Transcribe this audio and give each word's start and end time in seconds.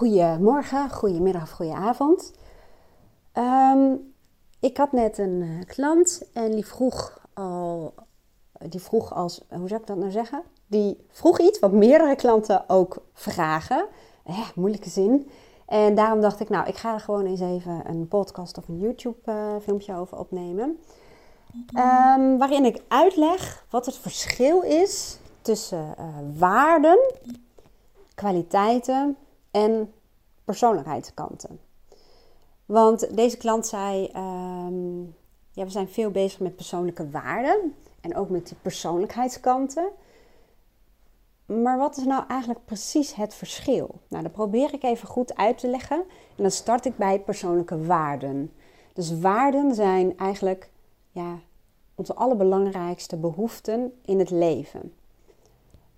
Goedemorgen, 0.00 0.90
goedemiddag, 0.90 1.50
goedenavond. 1.50 2.32
Um, 3.34 4.12
ik 4.60 4.76
had 4.76 4.92
net 4.92 5.18
een 5.18 5.42
uh, 5.42 5.64
klant 5.66 6.22
en 6.32 6.50
die 6.50 6.66
vroeg 6.66 7.26
al, 7.34 7.94
die 8.58 8.80
vroeg 8.80 9.14
als, 9.14 9.40
hoe 9.48 9.68
zou 9.68 9.80
ik 9.80 9.86
dat 9.86 9.96
nou 9.96 10.10
zeggen? 10.10 10.42
Die 10.66 11.06
vroeg 11.10 11.40
iets 11.40 11.58
wat 11.58 11.72
meerdere 11.72 12.16
klanten 12.16 12.64
ook 12.68 13.02
vragen. 13.12 13.86
Eh, 14.24 14.48
moeilijke 14.54 14.88
zin. 14.88 15.30
En 15.66 15.94
daarom 15.94 16.20
dacht 16.20 16.40
ik, 16.40 16.48
nou, 16.48 16.68
ik 16.68 16.76
ga 16.76 16.94
er 16.94 17.00
gewoon 17.00 17.26
eens 17.26 17.40
even 17.40 17.82
een 17.88 18.08
podcast 18.08 18.58
of 18.58 18.68
een 18.68 18.78
YouTube-filmpje 18.78 19.94
over 19.94 20.18
opnemen. 20.18 20.78
Um, 21.74 22.38
waarin 22.38 22.64
ik 22.64 22.82
uitleg 22.88 23.64
wat 23.70 23.86
het 23.86 23.96
verschil 23.96 24.60
is 24.60 25.18
tussen 25.42 25.94
uh, 25.98 26.04
waarden, 26.38 26.98
kwaliteiten 28.14 29.16
en 29.50 29.92
persoonlijkheidskanten. 30.44 31.60
Want 32.66 33.16
deze 33.16 33.36
klant 33.36 33.66
zei: 33.66 34.10
um, 34.16 35.14
ja, 35.52 35.64
we 35.64 35.70
zijn 35.70 35.88
veel 35.88 36.10
bezig 36.10 36.40
met 36.40 36.56
persoonlijke 36.56 37.10
waarden 37.10 37.74
en 38.00 38.16
ook 38.16 38.28
met 38.28 38.46
die 38.46 38.56
persoonlijkheidskanten. 38.62 39.88
Maar 41.46 41.78
wat 41.78 41.96
is 41.96 42.04
nou 42.04 42.24
eigenlijk 42.28 42.64
precies 42.64 43.14
het 43.14 43.34
verschil? 43.34 44.00
Nou, 44.08 44.22
dat 44.22 44.32
probeer 44.32 44.74
ik 44.74 44.82
even 44.82 45.08
goed 45.08 45.36
uit 45.36 45.58
te 45.58 45.68
leggen. 45.68 45.96
En 46.36 46.42
dan 46.42 46.50
start 46.50 46.84
ik 46.84 46.96
bij 46.96 47.20
persoonlijke 47.20 47.84
waarden. 47.84 48.52
Dus 48.92 49.18
waarden 49.18 49.74
zijn 49.74 50.18
eigenlijk 50.18 50.70
ja, 51.10 51.38
onze 51.94 52.14
allerbelangrijkste 52.14 53.16
behoeften 53.16 53.92
in 54.04 54.18
het 54.18 54.30
leven. 54.30 54.94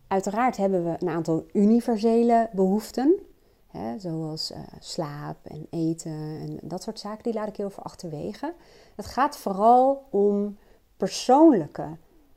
Uiteraard 0.07 0.57
hebben 0.57 0.85
we 0.85 0.97
een 0.99 1.09
aantal 1.09 1.47
universele 1.53 2.49
behoeften, 2.53 3.15
hè, 3.73 3.99
zoals 3.99 4.51
uh, 4.51 4.59
slaap 4.81 5.37
en 5.43 5.67
eten 5.71 6.13
en 6.13 6.59
dat 6.63 6.83
soort 6.83 6.99
zaken. 6.99 7.23
Die 7.23 7.33
laat 7.33 7.49
ik 7.49 7.57
heel 7.57 7.71
veel 7.71 7.83
achterwege. 7.83 8.55
Het 8.97 9.07
gaat 9.07 9.37
vooral 9.37 10.07
om 10.11 10.57
persoonlijke 10.97 11.89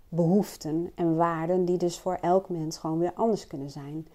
behoeften 0.09 0.92
en 0.95 1.16
waarden, 1.16 1.66
die 1.66 1.77
dus 1.77 2.00
voor 2.00 2.17
elk 2.22 2.50
mens 2.50 2.77
gewoon 2.77 3.00
weer 3.00 3.14
anders 3.14 3.47
kunnen 3.47 3.69
zijn. 3.69 4.08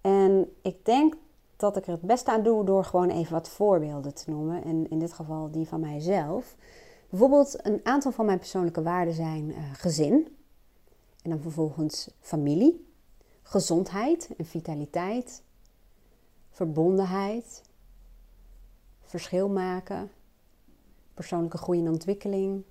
En 0.00 0.52
ik 0.62 0.84
denk 0.84 1.14
dat 1.56 1.76
ik 1.76 1.86
er 1.86 1.92
het 1.92 2.00
beste 2.00 2.30
aan 2.30 2.42
doe 2.42 2.64
door 2.64 2.84
gewoon 2.84 3.10
even 3.10 3.32
wat 3.32 3.48
voorbeelden 3.48 4.14
te 4.14 4.30
noemen. 4.30 4.64
En 4.64 4.90
in 4.90 4.98
dit 4.98 5.12
geval 5.12 5.50
die 5.50 5.68
van 5.68 5.80
mijzelf. 5.80 6.56
Bijvoorbeeld 7.08 7.66
een 7.66 7.80
aantal 7.82 8.12
van 8.12 8.24
mijn 8.24 8.38
persoonlijke 8.38 8.82
waarden 8.82 9.14
zijn 9.14 9.48
uh, 9.48 9.56
gezin. 9.72 10.36
En 11.22 11.30
dan 11.30 11.40
vervolgens 11.40 12.10
familie, 12.20 12.86
gezondheid 13.42 14.30
en 14.36 14.44
vitaliteit, 14.44 15.42
verbondenheid, 16.54 17.62
verschil 19.00 19.48
maken, 19.48 20.10
persoonlijke 21.14 21.58
groei 21.58 21.80
en 21.80 21.88
ontwikkeling, 21.88 22.64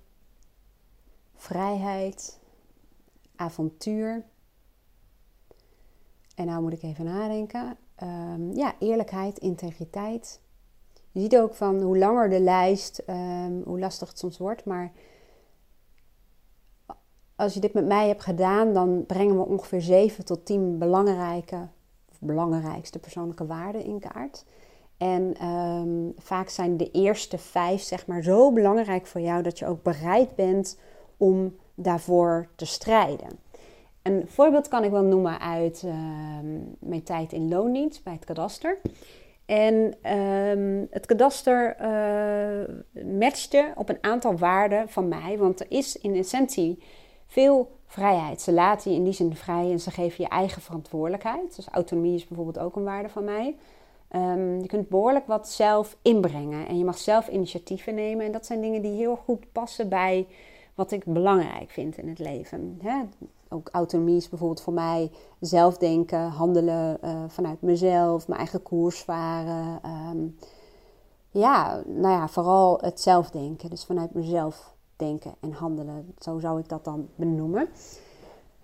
vrijheid, 1.34 2.40
avontuur. 3.36 4.24
En 6.34 6.46
nou 6.46 6.62
moet 6.62 6.72
ik 6.72 6.82
even 6.82 7.04
nadenken. 7.04 7.76
Um, 8.02 8.52
ja, 8.52 8.74
eerlijkheid, 8.78 9.38
integriteit. 9.38 10.40
Je 11.10 11.20
ziet 11.20 11.36
ook 11.36 11.54
van 11.54 11.82
hoe 11.82 11.98
langer 11.98 12.30
de 12.30 12.40
lijst, 12.40 13.02
um, 13.06 13.62
hoe 13.62 13.78
lastig 13.78 14.08
het 14.08 14.18
soms 14.18 14.38
wordt. 14.38 14.64
Maar 14.64 14.92
als 17.36 17.54
je 17.54 17.60
dit 17.60 17.72
met 17.72 17.86
mij 17.86 18.08
hebt 18.08 18.22
gedaan, 18.22 18.72
dan 18.72 19.06
brengen 19.06 19.36
we 19.36 19.46
ongeveer 19.46 19.80
7 19.80 20.24
tot 20.24 20.46
10 20.46 20.78
belangrijke, 20.78 21.68
belangrijkste 22.26 22.98
persoonlijke 22.98 23.46
waarden 23.46 23.84
in 23.84 23.98
kaart. 23.98 24.44
En 24.96 25.46
um, 25.46 26.12
vaak 26.18 26.48
zijn 26.48 26.76
de 26.76 26.90
eerste 26.90 27.38
vijf 27.38 27.82
zeg 27.82 28.06
maar 28.06 28.22
zo 28.22 28.52
belangrijk 28.52 29.06
voor 29.06 29.20
jou 29.20 29.42
dat 29.42 29.58
je 29.58 29.66
ook 29.66 29.82
bereid 29.82 30.34
bent 30.34 30.78
om 31.16 31.56
daarvoor 31.74 32.48
te 32.56 32.66
strijden. 32.66 33.28
Een 34.02 34.24
voorbeeld 34.26 34.68
kan 34.68 34.84
ik 34.84 34.90
wel 34.90 35.02
noemen 35.02 35.40
uit 35.40 35.82
uh, 35.84 35.94
mijn 36.78 37.02
tijd 37.02 37.32
in 37.32 37.48
loondienst 37.48 38.04
bij 38.04 38.12
het 38.12 38.24
kadaster. 38.24 38.78
En 39.46 39.74
um, 40.12 40.86
het 40.90 41.06
kadaster 41.06 41.76
uh, 41.80 43.04
matchte 43.18 43.72
op 43.74 43.88
een 43.88 43.98
aantal 44.00 44.36
waarden 44.36 44.88
van 44.88 45.08
mij, 45.08 45.38
want 45.38 45.60
er 45.60 45.66
is 45.68 45.96
in 45.96 46.14
essentie 46.14 46.82
veel 47.26 47.70
vrijheid. 47.94 48.40
Ze 48.40 48.52
laten 48.52 48.90
je 48.90 48.96
in 48.96 49.04
die 49.04 49.12
zin 49.12 49.36
vrij 49.36 49.70
en 49.70 49.80
ze 49.80 49.90
geven 49.90 50.24
je 50.24 50.30
eigen 50.30 50.62
verantwoordelijkheid. 50.62 51.56
Dus 51.56 51.68
autonomie 51.68 52.14
is 52.14 52.26
bijvoorbeeld 52.26 52.58
ook 52.58 52.76
een 52.76 52.84
waarde 52.84 53.08
van 53.08 53.24
mij. 53.24 53.56
Um, 54.16 54.60
je 54.60 54.66
kunt 54.66 54.88
behoorlijk 54.88 55.26
wat 55.26 55.48
zelf 55.48 55.96
inbrengen 56.02 56.66
en 56.66 56.78
je 56.78 56.84
mag 56.84 56.98
zelf 56.98 57.28
initiatieven 57.28 57.94
nemen. 57.94 58.26
En 58.26 58.32
dat 58.32 58.46
zijn 58.46 58.60
dingen 58.60 58.82
die 58.82 58.96
heel 58.96 59.16
goed 59.16 59.52
passen 59.52 59.88
bij 59.88 60.26
wat 60.74 60.90
ik 60.90 61.04
belangrijk 61.04 61.70
vind 61.70 61.98
in 61.98 62.08
het 62.08 62.18
leven. 62.18 62.78
Hè? 62.82 63.02
Ook 63.48 63.68
autonomie 63.72 64.16
is 64.16 64.28
bijvoorbeeld 64.28 64.60
voor 64.60 64.72
mij 64.72 65.10
zelf 65.40 65.78
denken, 65.78 66.28
handelen 66.28 66.98
uh, 67.04 67.24
vanuit 67.28 67.62
mezelf, 67.62 68.28
mijn 68.28 68.40
eigen 68.40 68.62
koers 68.62 69.02
varen. 69.02 69.80
Um, 70.10 70.36
ja, 71.30 71.82
nou 71.86 72.14
ja, 72.14 72.28
vooral 72.28 72.78
het 72.80 73.00
zelfdenken. 73.00 73.70
Dus 73.70 73.84
vanuit 73.84 74.14
mezelf 74.14 74.73
denken 74.96 75.34
en 75.40 75.52
handelen. 75.52 76.14
Zo 76.18 76.38
zou 76.38 76.60
ik 76.60 76.68
dat 76.68 76.84
dan 76.84 77.08
benoemen. 77.14 77.68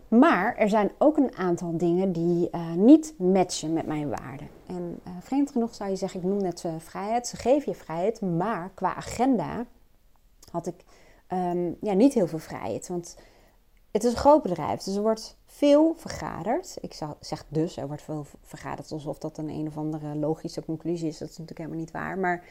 Maar 0.08 0.56
er 0.56 0.68
zijn 0.68 0.90
ook 0.98 1.16
een 1.16 1.36
aantal 1.36 1.76
dingen 1.76 2.12
die 2.12 2.48
uh, 2.52 2.72
niet 2.72 3.14
matchen 3.18 3.72
met 3.72 3.86
mijn 3.86 4.08
waarden. 4.08 4.48
En 4.66 5.00
uh, 5.06 5.12
vreemd 5.20 5.50
genoeg 5.50 5.74
zou 5.74 5.90
je 5.90 5.96
zeggen, 5.96 6.20
ik 6.20 6.26
noem 6.26 6.42
net 6.42 6.62
uh, 6.66 6.72
vrijheid. 6.78 7.26
Ze 7.26 7.36
geven 7.36 7.72
je 7.72 7.78
vrijheid, 7.78 8.20
maar 8.20 8.70
qua 8.74 8.94
agenda 8.94 9.66
had 10.50 10.66
ik 10.66 10.84
um, 11.28 11.76
ja, 11.80 11.92
niet 11.92 12.14
heel 12.14 12.26
veel 12.26 12.38
vrijheid. 12.38 12.88
Want 12.88 13.16
het 13.90 14.04
is 14.04 14.10
een 14.10 14.18
groot 14.18 14.42
bedrijf, 14.42 14.82
dus 14.82 14.96
er 14.96 15.02
wordt 15.02 15.36
veel 15.46 15.94
vergaderd. 15.96 16.76
Ik 16.80 16.98
zeg 17.20 17.44
dus, 17.48 17.76
er 17.76 17.86
wordt 17.86 18.02
veel 18.02 18.26
vergaderd 18.42 18.92
alsof 18.92 19.18
dat 19.18 19.38
een 19.38 19.48
een 19.48 19.66
of 19.66 19.76
andere 19.76 20.14
logische 20.14 20.64
conclusie 20.64 21.08
is. 21.08 21.18
Dat 21.18 21.28
is 21.28 21.38
natuurlijk 21.38 21.58
helemaal 21.58 21.80
niet 21.80 21.90
waar. 21.90 22.18
Maar 22.18 22.44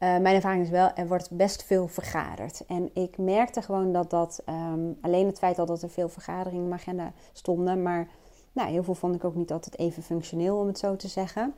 uh, 0.00 0.18
mijn 0.18 0.34
ervaring 0.34 0.64
is 0.64 0.70
wel, 0.70 0.90
er 0.94 1.08
wordt 1.08 1.30
best 1.30 1.62
veel 1.62 1.88
vergaderd. 1.88 2.64
En 2.66 2.90
ik 2.94 3.18
merkte 3.18 3.62
gewoon 3.62 3.92
dat 3.92 4.10
dat, 4.10 4.42
um, 4.48 4.98
alleen 5.00 5.26
het 5.26 5.38
feit 5.38 5.58
al 5.58 5.66
dat 5.66 5.82
er 5.82 5.90
veel 5.90 6.08
vergaderingen 6.08 6.62
in 6.62 6.68
mijn 6.68 6.80
agenda 6.80 7.12
stonden, 7.32 7.82
maar 7.82 8.08
nou, 8.52 8.70
heel 8.70 8.82
veel 8.82 8.94
vond 8.94 9.14
ik 9.14 9.24
ook 9.24 9.34
niet 9.34 9.52
altijd 9.52 9.78
even 9.78 10.02
functioneel, 10.02 10.58
om 10.58 10.66
het 10.66 10.78
zo 10.78 10.96
te 10.96 11.08
zeggen. 11.08 11.54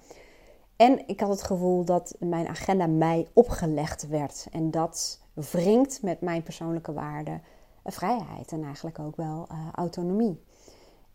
En 0.76 1.08
ik 1.08 1.20
had 1.20 1.28
het 1.28 1.42
gevoel 1.42 1.84
dat 1.84 2.16
mijn 2.19 2.48
agenda 2.48 2.86
mij 2.86 3.28
opgelegd 3.32 4.08
werd. 4.08 4.47
En 4.50 4.70
dat 4.70 5.20
wringt 5.34 6.02
met 6.02 6.20
mijn 6.20 6.42
persoonlijke 6.42 6.92
waarden 6.92 7.42
vrijheid 7.84 8.52
en 8.52 8.64
eigenlijk 8.64 8.98
ook 8.98 9.16
wel 9.16 9.48
uh, 9.52 9.58
autonomie. 9.72 10.42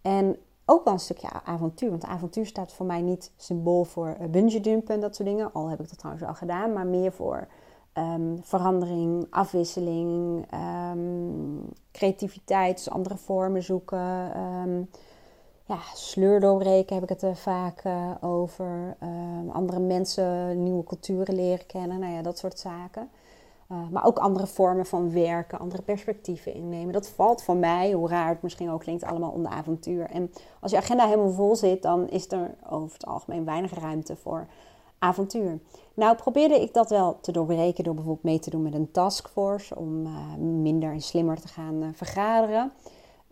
En 0.01 0.37
ook 0.69 0.83
wel 0.83 0.93
een 0.93 0.99
stukje 0.99 1.29
avontuur. 1.43 1.89
Want 1.89 2.05
avontuur 2.05 2.45
staat 2.45 2.73
voor 2.73 2.85
mij 2.85 3.01
niet 3.01 3.31
symbool 3.35 3.83
voor 3.83 4.17
uh, 4.21 4.27
bungee 4.27 4.59
jumpen 4.59 4.95
en 4.95 5.01
dat 5.01 5.15
soort 5.15 5.27
dingen. 5.27 5.53
Al 5.53 5.69
heb 5.69 5.79
ik 5.79 5.89
dat 5.89 5.97
trouwens 5.97 6.25
al 6.27 6.33
gedaan. 6.33 6.73
Maar 6.73 6.85
meer 6.85 7.11
voor 7.11 7.47
um, 7.93 8.37
verandering, 8.41 9.27
afwisseling, 9.29 10.45
um, 10.91 11.69
creativiteit. 11.91 12.75
Dus 12.77 12.89
andere 12.89 13.17
vormen 13.17 13.63
zoeken. 13.63 14.39
Um, 14.41 14.89
ja, 15.65 15.79
sleur 15.93 16.39
doorbreken 16.39 16.93
heb 16.93 17.03
ik 17.03 17.09
het 17.09 17.21
er 17.21 17.35
vaak 17.35 17.83
uh, 17.85 18.11
over. 18.21 18.97
andere 19.51 19.79
mensen, 19.79 20.63
nieuwe 20.63 20.83
culturen 20.83 21.35
leren 21.35 21.65
kennen. 21.65 21.99
Nou 21.99 22.13
ja, 22.13 22.21
dat 22.21 22.37
soort 22.37 22.59
zaken. 22.59 23.09
Uh, 23.71 23.77
maar 23.91 24.05
ook 24.05 24.17
andere 24.17 24.47
vormen 24.47 24.85
van 24.85 25.11
werken, 25.11 25.59
andere 25.59 25.81
perspectieven 25.81 26.53
innemen. 26.53 26.93
Dat 26.93 27.09
valt 27.09 27.43
voor 27.43 27.55
mij, 27.55 27.91
hoe 27.91 28.09
raar 28.09 28.29
het 28.29 28.41
misschien 28.41 28.69
ook 28.69 28.81
klinkt, 28.81 29.03
allemaal 29.03 29.31
onder 29.31 29.51
avontuur. 29.51 30.09
En 30.09 30.31
als 30.59 30.71
je 30.71 30.77
agenda 30.77 31.05
helemaal 31.05 31.31
vol 31.31 31.55
zit, 31.55 31.81
dan 31.81 32.09
is 32.09 32.31
er 32.31 32.55
over 32.69 32.93
het 32.93 33.05
algemeen 33.05 33.45
weinig 33.45 33.73
ruimte 33.73 34.15
voor 34.15 34.47
avontuur. 34.99 35.59
Nou 35.93 36.15
probeerde 36.15 36.61
ik 36.61 36.73
dat 36.73 36.89
wel 36.89 37.17
te 37.21 37.31
doorbreken 37.31 37.83
door 37.83 37.93
bijvoorbeeld 37.93 38.25
mee 38.25 38.39
te 38.39 38.49
doen 38.49 38.61
met 38.61 38.73
een 38.73 38.91
taskforce 38.91 39.75
om 39.75 40.05
uh, 40.05 40.35
minder 40.37 40.91
en 40.91 41.01
slimmer 41.01 41.41
te 41.41 41.47
gaan 41.47 41.83
uh, 41.83 41.87
vergaderen. 41.93 42.71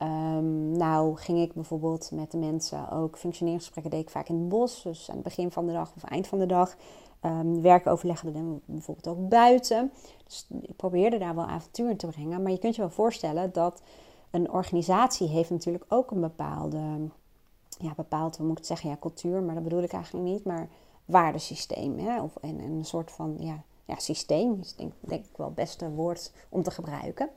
Um, 0.02 0.78
nou 0.78 1.16
ging 1.16 1.40
ik 1.40 1.54
bijvoorbeeld 1.54 2.12
met 2.14 2.31
de 2.31 2.38
mensen 2.38 2.92
ook 2.92 3.18
functioneringsgesprekken 3.18 3.92
deed 3.92 4.02
ik 4.02 4.10
vaak 4.10 4.30
in 4.30 4.36
het 4.36 4.50
bos, 4.50 4.84
dus 4.84 5.10
aan 5.10 5.16
het 5.16 5.24
begin 5.24 5.52
van 5.52 5.66
de 5.66 5.72
dag 5.72 5.94
of 5.96 6.04
eind 6.04 6.28
van 6.28 6.40
de 6.40 6.46
dag. 6.46 6.76
Um, 7.25 7.62
werk 7.62 7.88
overleggen 7.88 8.62
bijvoorbeeld 8.66 9.07
ook 9.07 9.30
buiten. 9.30 9.92
Dus 10.27 10.48
ik 10.62 10.75
probeerde 10.75 11.18
daar 11.18 11.36
wel 11.36 11.45
avontuur 11.45 11.89
in 11.89 11.98
te 11.98 12.07
brengen. 12.07 12.42
Maar 12.42 12.51
je 12.51 12.60
kunt 12.60 12.75
je 12.75 12.81
wel 12.81 12.89
voorstellen 12.89 13.54
dat 13.54 13.81
een 14.31 14.51
organisatie 14.51 15.27
heeft 15.27 15.50
natuurlijk 15.50 15.86
ook 15.88 16.12
een 16.12 16.22
bepaalde, 16.22 16.80
ja, 17.80 17.94
bepaald, 17.95 18.38
we 18.38 18.44
moeten 18.44 18.66
zeggen, 18.66 18.89
ja, 18.89 18.98
cultuur, 19.00 19.42
maar 19.42 19.56
dat 19.56 19.63
bedoel 19.63 19.83
ik 19.83 19.94
eigenlijk 19.94 20.25
niet, 20.25 20.44
maar 20.44 20.68
waardesysteem. 21.06 22.00
Hè? 22.00 22.22
Of 22.22 22.36
en, 22.42 22.60
een 22.60 22.86
soort 22.86 23.12
van 23.12 23.36
ja, 23.39 23.63
ja, 23.86 23.95
systeem 24.00 24.57
is 24.62 24.75
denk, 24.75 24.94
denk 25.00 25.25
ik 25.25 25.38
wel 25.38 25.48
het 25.48 25.56
beste 25.56 25.92
woord 25.92 26.31
om 26.50 26.63
te 26.63 26.71
gebruiken. 26.71 27.30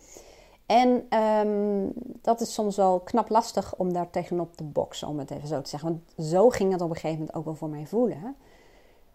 En 0.66 1.18
um, 1.18 1.92
dat 2.22 2.40
is 2.40 2.54
soms 2.54 2.76
wel 2.76 3.00
knap 3.00 3.28
lastig 3.28 3.74
om 3.76 3.92
daar 3.92 4.10
tegenop 4.10 4.56
te 4.56 4.64
boksen, 4.64 5.08
om 5.08 5.18
het 5.18 5.30
even 5.30 5.48
zo 5.48 5.60
te 5.60 5.68
zeggen. 5.68 5.88
Want 5.88 6.28
zo 6.28 6.48
ging 6.48 6.72
het 6.72 6.80
op 6.80 6.90
een 6.90 6.94
gegeven 6.94 7.18
moment 7.18 7.36
ook 7.36 7.44
wel 7.44 7.54
voor 7.54 7.68
mij 7.68 7.86
voelen. 7.86 8.36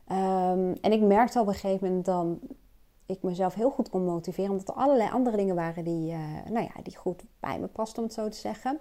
Ehm, 0.08 0.74
en 0.82 0.92
ik 0.92 1.02
merkte 1.02 1.40
op 1.40 1.48
een 1.48 1.54
gegeven 1.54 1.88
moment 1.88 2.06
dan 2.06 2.40
ik 3.06 3.24
mezelf 3.24 3.54
heel 3.54 3.70
goed 3.70 3.90
kon 3.90 4.06
motiveren, 4.06 4.52
omdat 4.52 4.68
er 4.68 4.82
allerlei 4.82 5.10
andere 5.12 5.38
dingen 5.38 5.56
waren 5.56 5.84
die, 5.84 6.12
uh, 6.12 6.18
nou 6.50 6.66
ja, 6.66 6.82
die 6.84 6.96
goed 6.96 7.24
bij 7.40 7.60
me 7.60 7.68
pasten, 7.68 7.98
om 7.98 8.04
het 8.04 8.14
zo 8.14 8.30
te 8.30 8.38
zeggen. 8.38 8.80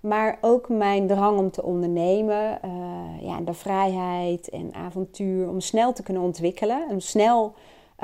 Maar 0.00 0.38
ook 0.40 0.68
mijn 0.68 1.06
drang 1.06 1.38
om 1.38 1.50
te 1.50 1.62
ondernemen, 1.62 2.58
uh, 2.64 3.22
ja, 3.22 3.40
de 3.40 3.54
vrijheid 3.54 4.48
en 4.48 4.74
avontuur, 4.74 5.48
om 5.48 5.60
snel 5.60 5.92
te 5.92 6.02
kunnen 6.02 6.22
ontwikkelen. 6.22 6.88
Om 6.90 7.00
snel, 7.00 7.54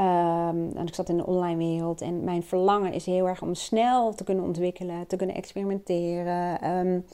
um, 0.00 0.68
ik 0.86 0.94
zat 0.94 1.08
in 1.08 1.16
de 1.16 1.26
online 1.26 1.56
wereld 1.56 2.00
en 2.00 2.24
mijn 2.24 2.42
verlangen 2.42 2.92
is 2.92 3.06
heel 3.06 3.28
erg 3.28 3.42
om 3.42 3.54
snel 3.54 4.14
te 4.14 4.24
kunnen 4.24 4.44
ontwikkelen, 4.44 5.06
te 5.06 5.16
kunnen 5.16 5.36
experimenteren. 5.36 6.70
Um, 6.76 7.04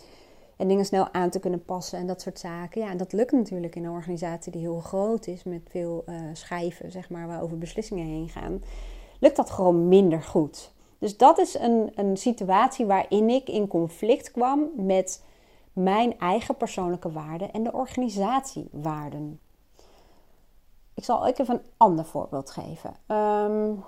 en 0.60 0.68
dingen 0.68 0.84
snel 0.84 1.12
aan 1.12 1.30
te 1.30 1.40
kunnen 1.40 1.64
passen 1.64 1.98
en 1.98 2.06
dat 2.06 2.20
soort 2.20 2.38
zaken. 2.38 2.80
Ja, 2.80 2.90
en 2.90 2.96
dat 2.96 3.12
lukt 3.12 3.32
natuurlijk 3.32 3.76
in 3.76 3.84
een 3.84 3.90
organisatie 3.90 4.52
die 4.52 4.60
heel 4.60 4.80
groot 4.80 5.26
is, 5.26 5.44
met 5.44 5.60
veel 5.68 6.04
uh, 6.08 6.20
schijven, 6.32 6.90
zeg 6.90 7.10
maar, 7.10 7.26
waarover 7.26 7.58
beslissingen 7.58 8.06
heen 8.06 8.28
gaan. 8.28 8.62
Lukt 9.18 9.36
dat 9.36 9.50
gewoon 9.50 9.88
minder 9.88 10.22
goed. 10.22 10.72
Dus 10.98 11.16
dat 11.16 11.38
is 11.38 11.58
een, 11.58 11.92
een 11.94 12.16
situatie 12.16 12.86
waarin 12.86 13.28
ik 13.28 13.48
in 13.48 13.66
conflict 13.66 14.30
kwam 14.30 14.68
met 14.76 15.24
mijn 15.72 16.18
eigen 16.18 16.56
persoonlijke 16.56 17.12
waarden 17.12 17.52
en 17.52 17.62
de 17.62 17.72
organisatiewaarden. 17.72 19.40
Ik 20.94 21.04
zal 21.04 21.26
ook 21.26 21.38
even 21.38 21.54
een 21.54 21.64
ander 21.76 22.04
voorbeeld 22.04 22.50
geven. 22.50 22.94
Um, 23.16 23.84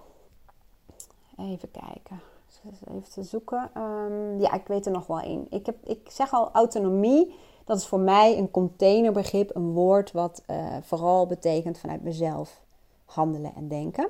even 1.37 1.71
kijken 1.71 2.21
even 2.67 3.11
te 3.11 3.23
zoeken. 3.23 3.71
Ehm, 3.75 4.41
ja, 4.41 4.53
ik 4.53 4.67
weet 4.67 4.87
er 4.87 4.93
nog 4.93 5.07
wel 5.07 5.21
één. 5.21 5.47
Ik, 5.51 5.67
heb, 5.67 5.77
ik 5.85 6.11
zeg 6.11 6.33
al 6.33 6.51
autonomie. 6.53 7.35
Dat 7.65 7.77
is 7.77 7.87
voor 7.87 8.01
mij 8.01 8.39
een 8.39 8.51
containerbegrip, 8.51 9.57
een 9.57 9.73
woord 9.73 10.13
wat 10.13 10.43
uh, 10.51 10.77
vooral 10.81 11.27
betekent 11.27 11.79
vanuit 11.79 12.03
mezelf 12.03 12.63
handelen 13.05 13.55
en 13.55 13.69
denken. 13.69 14.09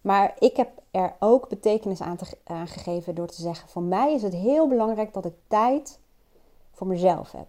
Maar 0.00 0.34
ik 0.38 0.56
heb 0.56 0.70
er 0.90 1.16
ook 1.18 1.48
betekenis 1.48 2.00
aan, 2.00 2.16
te, 2.16 2.38
aan 2.44 2.68
gegeven 2.68 3.14
door 3.14 3.26
te 3.26 3.42
zeggen: 3.42 3.68
voor 3.68 3.82
mij 3.82 4.14
is 4.14 4.22
het 4.22 4.34
heel 4.34 4.68
belangrijk 4.68 5.12
dat 5.12 5.24
ik 5.24 5.34
tijd 5.46 6.00
voor 6.70 6.86
mezelf 6.86 7.32
heb. 7.32 7.48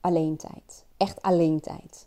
Alleen 0.00 0.36
tijd. 0.36 0.84
Echt 0.96 1.22
alleen 1.22 1.60
tijd. 1.60 2.06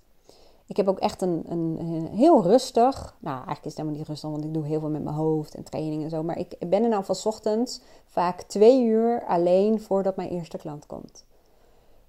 Ik 0.69 0.77
heb 0.77 0.87
ook 0.87 0.99
echt 0.99 1.21
een, 1.21 1.43
een, 1.47 2.07
heel 2.11 2.43
rustig, 2.43 3.15
nou 3.19 3.35
eigenlijk 3.35 3.65
is 3.65 3.71
het 3.71 3.77
helemaal 3.77 3.97
niet 3.97 4.07
rustig, 4.07 4.29
want 4.29 4.43
ik 4.43 4.53
doe 4.53 4.65
heel 4.65 4.79
veel 4.79 4.89
met 4.89 5.03
mijn 5.03 5.15
hoofd 5.15 5.55
en 5.55 5.63
training 5.63 6.03
en 6.03 6.09
zo. 6.09 6.23
Maar 6.23 6.37
ik 6.37 6.55
ben 6.69 6.83
er 6.83 6.89
nou 6.89 7.03
van 7.03 7.15
ochtends 7.23 7.81
vaak 8.05 8.41
twee 8.41 8.83
uur 8.83 9.25
alleen 9.25 9.81
voordat 9.81 10.15
mijn 10.15 10.29
eerste 10.29 10.57
klant 10.57 10.85
komt. 10.85 11.25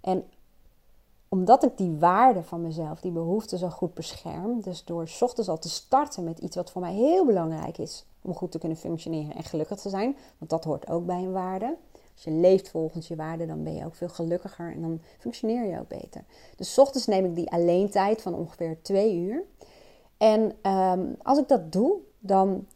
En 0.00 0.24
omdat 1.28 1.64
ik 1.64 1.76
die 1.76 1.96
waarde 1.98 2.42
van 2.42 2.62
mezelf, 2.62 3.00
die 3.00 3.12
behoefte 3.12 3.58
zo 3.58 3.68
goed 3.68 3.94
bescherm, 3.94 4.60
dus 4.60 4.84
door 4.84 5.08
ochtends 5.20 5.48
al 5.48 5.58
te 5.58 5.68
starten 5.68 6.24
met 6.24 6.38
iets 6.38 6.56
wat 6.56 6.70
voor 6.70 6.80
mij 6.80 6.94
heel 6.94 7.26
belangrijk 7.26 7.78
is 7.78 8.04
om 8.22 8.34
goed 8.34 8.52
te 8.52 8.58
kunnen 8.58 8.78
functioneren 8.78 9.34
en 9.34 9.44
gelukkig 9.44 9.78
te 9.78 9.88
zijn, 9.88 10.16
want 10.38 10.50
dat 10.50 10.64
hoort 10.64 10.88
ook 10.88 11.06
bij 11.06 11.22
een 11.22 11.32
waarde 11.32 11.76
als 12.24 12.34
je 12.34 12.40
leeft 12.40 12.68
volgens 12.68 13.08
je 13.08 13.16
waarden, 13.16 13.48
dan 13.48 13.62
ben 13.62 13.74
je 13.74 13.84
ook 13.84 13.94
veel 13.94 14.08
gelukkiger 14.08 14.72
en 14.72 14.80
dan 14.80 15.00
functioneer 15.18 15.64
je 15.64 15.80
ook 15.80 15.88
beter. 15.88 16.24
Dus 16.56 16.78
ochtends 16.78 17.06
neem 17.06 17.24
ik 17.24 17.34
die 17.34 17.50
alleen 17.50 17.90
tijd 17.90 18.22
van 18.22 18.34
ongeveer 18.34 18.82
twee 18.82 19.16
uur. 19.16 19.44
En 20.16 20.52
ehm, 20.62 21.06
als 21.22 21.38
ik 21.38 21.48
dat 21.48 21.72
doe, 21.72 21.98
dan 22.18 22.66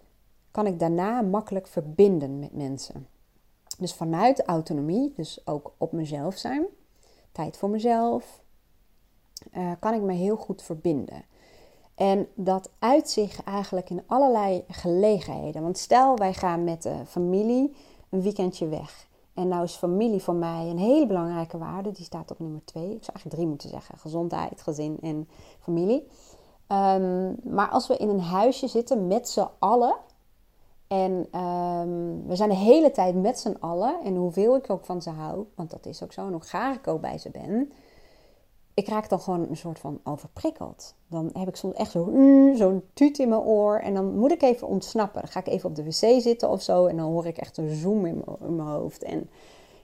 kan 0.50 0.66
ik 0.66 0.78
daarna 0.78 1.22
makkelijk 1.22 1.66
verbinden 1.66 2.38
met 2.38 2.52
mensen. 2.52 3.06
Dus 3.78 3.94
vanuit 3.94 4.42
autonomie, 4.42 5.12
dus 5.16 5.46
ook 5.46 5.72
op 5.78 5.92
mezelf 5.92 6.36
zijn, 6.36 6.64
tijd 7.32 7.56
voor 7.56 7.70
mezelf, 7.70 8.42
uh, 9.56 9.72
kan 9.78 9.94
ik 9.94 10.00
me 10.00 10.12
heel 10.12 10.36
goed 10.36 10.62
verbinden. 10.62 11.24
En 11.94 12.28
dat 12.34 12.70
uit 12.78 13.10
zich 13.10 13.42
eigenlijk 13.42 13.90
in 13.90 14.02
allerlei 14.06 14.64
gelegenheden. 14.68 15.62
Want 15.62 15.78
stel, 15.78 16.16
wij 16.16 16.34
gaan 16.34 16.64
met 16.64 16.82
de 16.82 17.06
familie 17.06 17.74
een 18.08 18.22
weekendje 18.22 18.68
weg. 18.68 19.12
En 19.34 19.48
nou 19.48 19.62
is 19.62 19.74
familie 19.74 20.22
voor 20.22 20.34
mij 20.34 20.70
een 20.70 20.78
hele 20.78 21.06
belangrijke 21.06 21.58
waarde. 21.58 21.90
Die 21.90 22.04
staat 22.04 22.30
op 22.30 22.38
nummer 22.38 22.64
twee. 22.64 22.84
Ik 22.84 23.04
zou 23.04 23.12
eigenlijk 23.12 23.34
drie 23.36 23.46
moeten 23.46 23.68
zeggen. 23.68 23.98
Gezondheid, 23.98 24.62
gezin 24.62 24.98
en 25.00 25.28
familie. 25.60 26.06
Ehm, 26.66 27.32
maar 27.54 27.68
als 27.68 27.86
we 27.86 27.96
in 27.96 28.08
een 28.08 28.20
huisje 28.20 28.68
zitten 28.68 29.06
met 29.06 29.28
z'n 29.28 29.48
allen. 29.58 29.96
En 30.86 31.26
ehm, 31.30 32.26
we 32.26 32.36
zijn 32.36 32.48
de 32.48 32.56
hele 32.56 32.90
tijd 32.90 33.14
met 33.14 33.38
z'n 33.38 33.56
allen. 33.60 34.00
En 34.04 34.16
hoeveel 34.16 34.56
ik 34.56 34.70
ook 34.70 34.84
van 34.84 35.02
ze 35.02 35.10
hou. 35.10 35.46
Want 35.54 35.70
dat 35.70 35.86
is 35.86 36.02
ook 36.02 36.12
zo. 36.12 36.26
En 36.26 36.32
hoe 36.32 36.40
graag 36.40 36.76
ik 36.76 36.88
ook 36.88 37.00
bij 37.00 37.18
ze 37.18 37.30
ben 37.30 37.72
ik 38.74 38.88
raak 38.88 39.08
dan 39.08 39.20
gewoon 39.20 39.48
een 39.48 39.56
soort 39.56 39.78
van 39.78 40.00
overprikkeld. 40.04 40.94
Dan 41.08 41.30
heb 41.32 41.48
ik 41.48 41.56
soms 41.56 41.74
echt 41.74 41.90
zo'n 41.90 42.52
zo'n 42.56 42.82
tuut 42.92 43.18
in 43.18 43.28
mijn 43.28 43.40
oor. 43.40 43.78
En 43.78 43.94
dan 43.94 44.18
moet 44.18 44.32
ik 44.32 44.42
even 44.42 44.68
ontsnappen. 44.68 45.20
Dan 45.20 45.30
ga 45.30 45.40
ik 45.40 45.46
even 45.46 45.68
op 45.68 45.76
de 45.76 45.84
wc 45.84 46.22
zitten 46.22 46.48
of 46.50 46.62
zo. 46.62 46.86
En 46.86 46.96
dan 46.96 47.06
hoor 47.06 47.26
ik 47.26 47.36
echt 47.36 47.56
een 47.56 47.74
zoom 47.74 48.06
in 48.06 48.24
mijn 48.38 48.68
hoofd. 48.68 49.02
En 49.02 49.30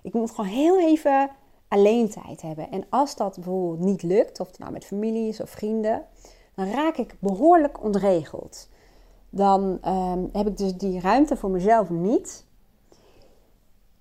ik 0.02 0.12
moet 0.12 0.30
gewoon 0.30 0.50
heel 0.50 0.80
even 0.80 1.30
alleen 1.68 2.10
tijd 2.10 2.42
hebben. 2.42 2.70
En 2.70 2.84
als 2.88 3.16
dat 3.16 3.34
bijvoorbeeld 3.34 3.78
niet 3.78 4.02
lukt, 4.02 4.40
of 4.40 4.46
het 4.46 4.58
nou 4.58 4.72
met 4.72 4.84
familie 4.84 5.28
is 5.28 5.40
of 5.40 5.50
vrienden, 5.50 6.04
dan 6.54 6.70
raak 6.70 6.96
ik 6.96 7.16
behoorlijk 7.18 7.82
ontregeld. 7.84 8.68
Dan 9.30 9.78
ehm, 9.80 10.24
heb 10.32 10.46
ik 10.46 10.56
dus 10.56 10.76
die 10.76 11.00
ruimte 11.00 11.36
voor 11.36 11.50
mezelf 11.50 11.90
niet. 11.90 12.44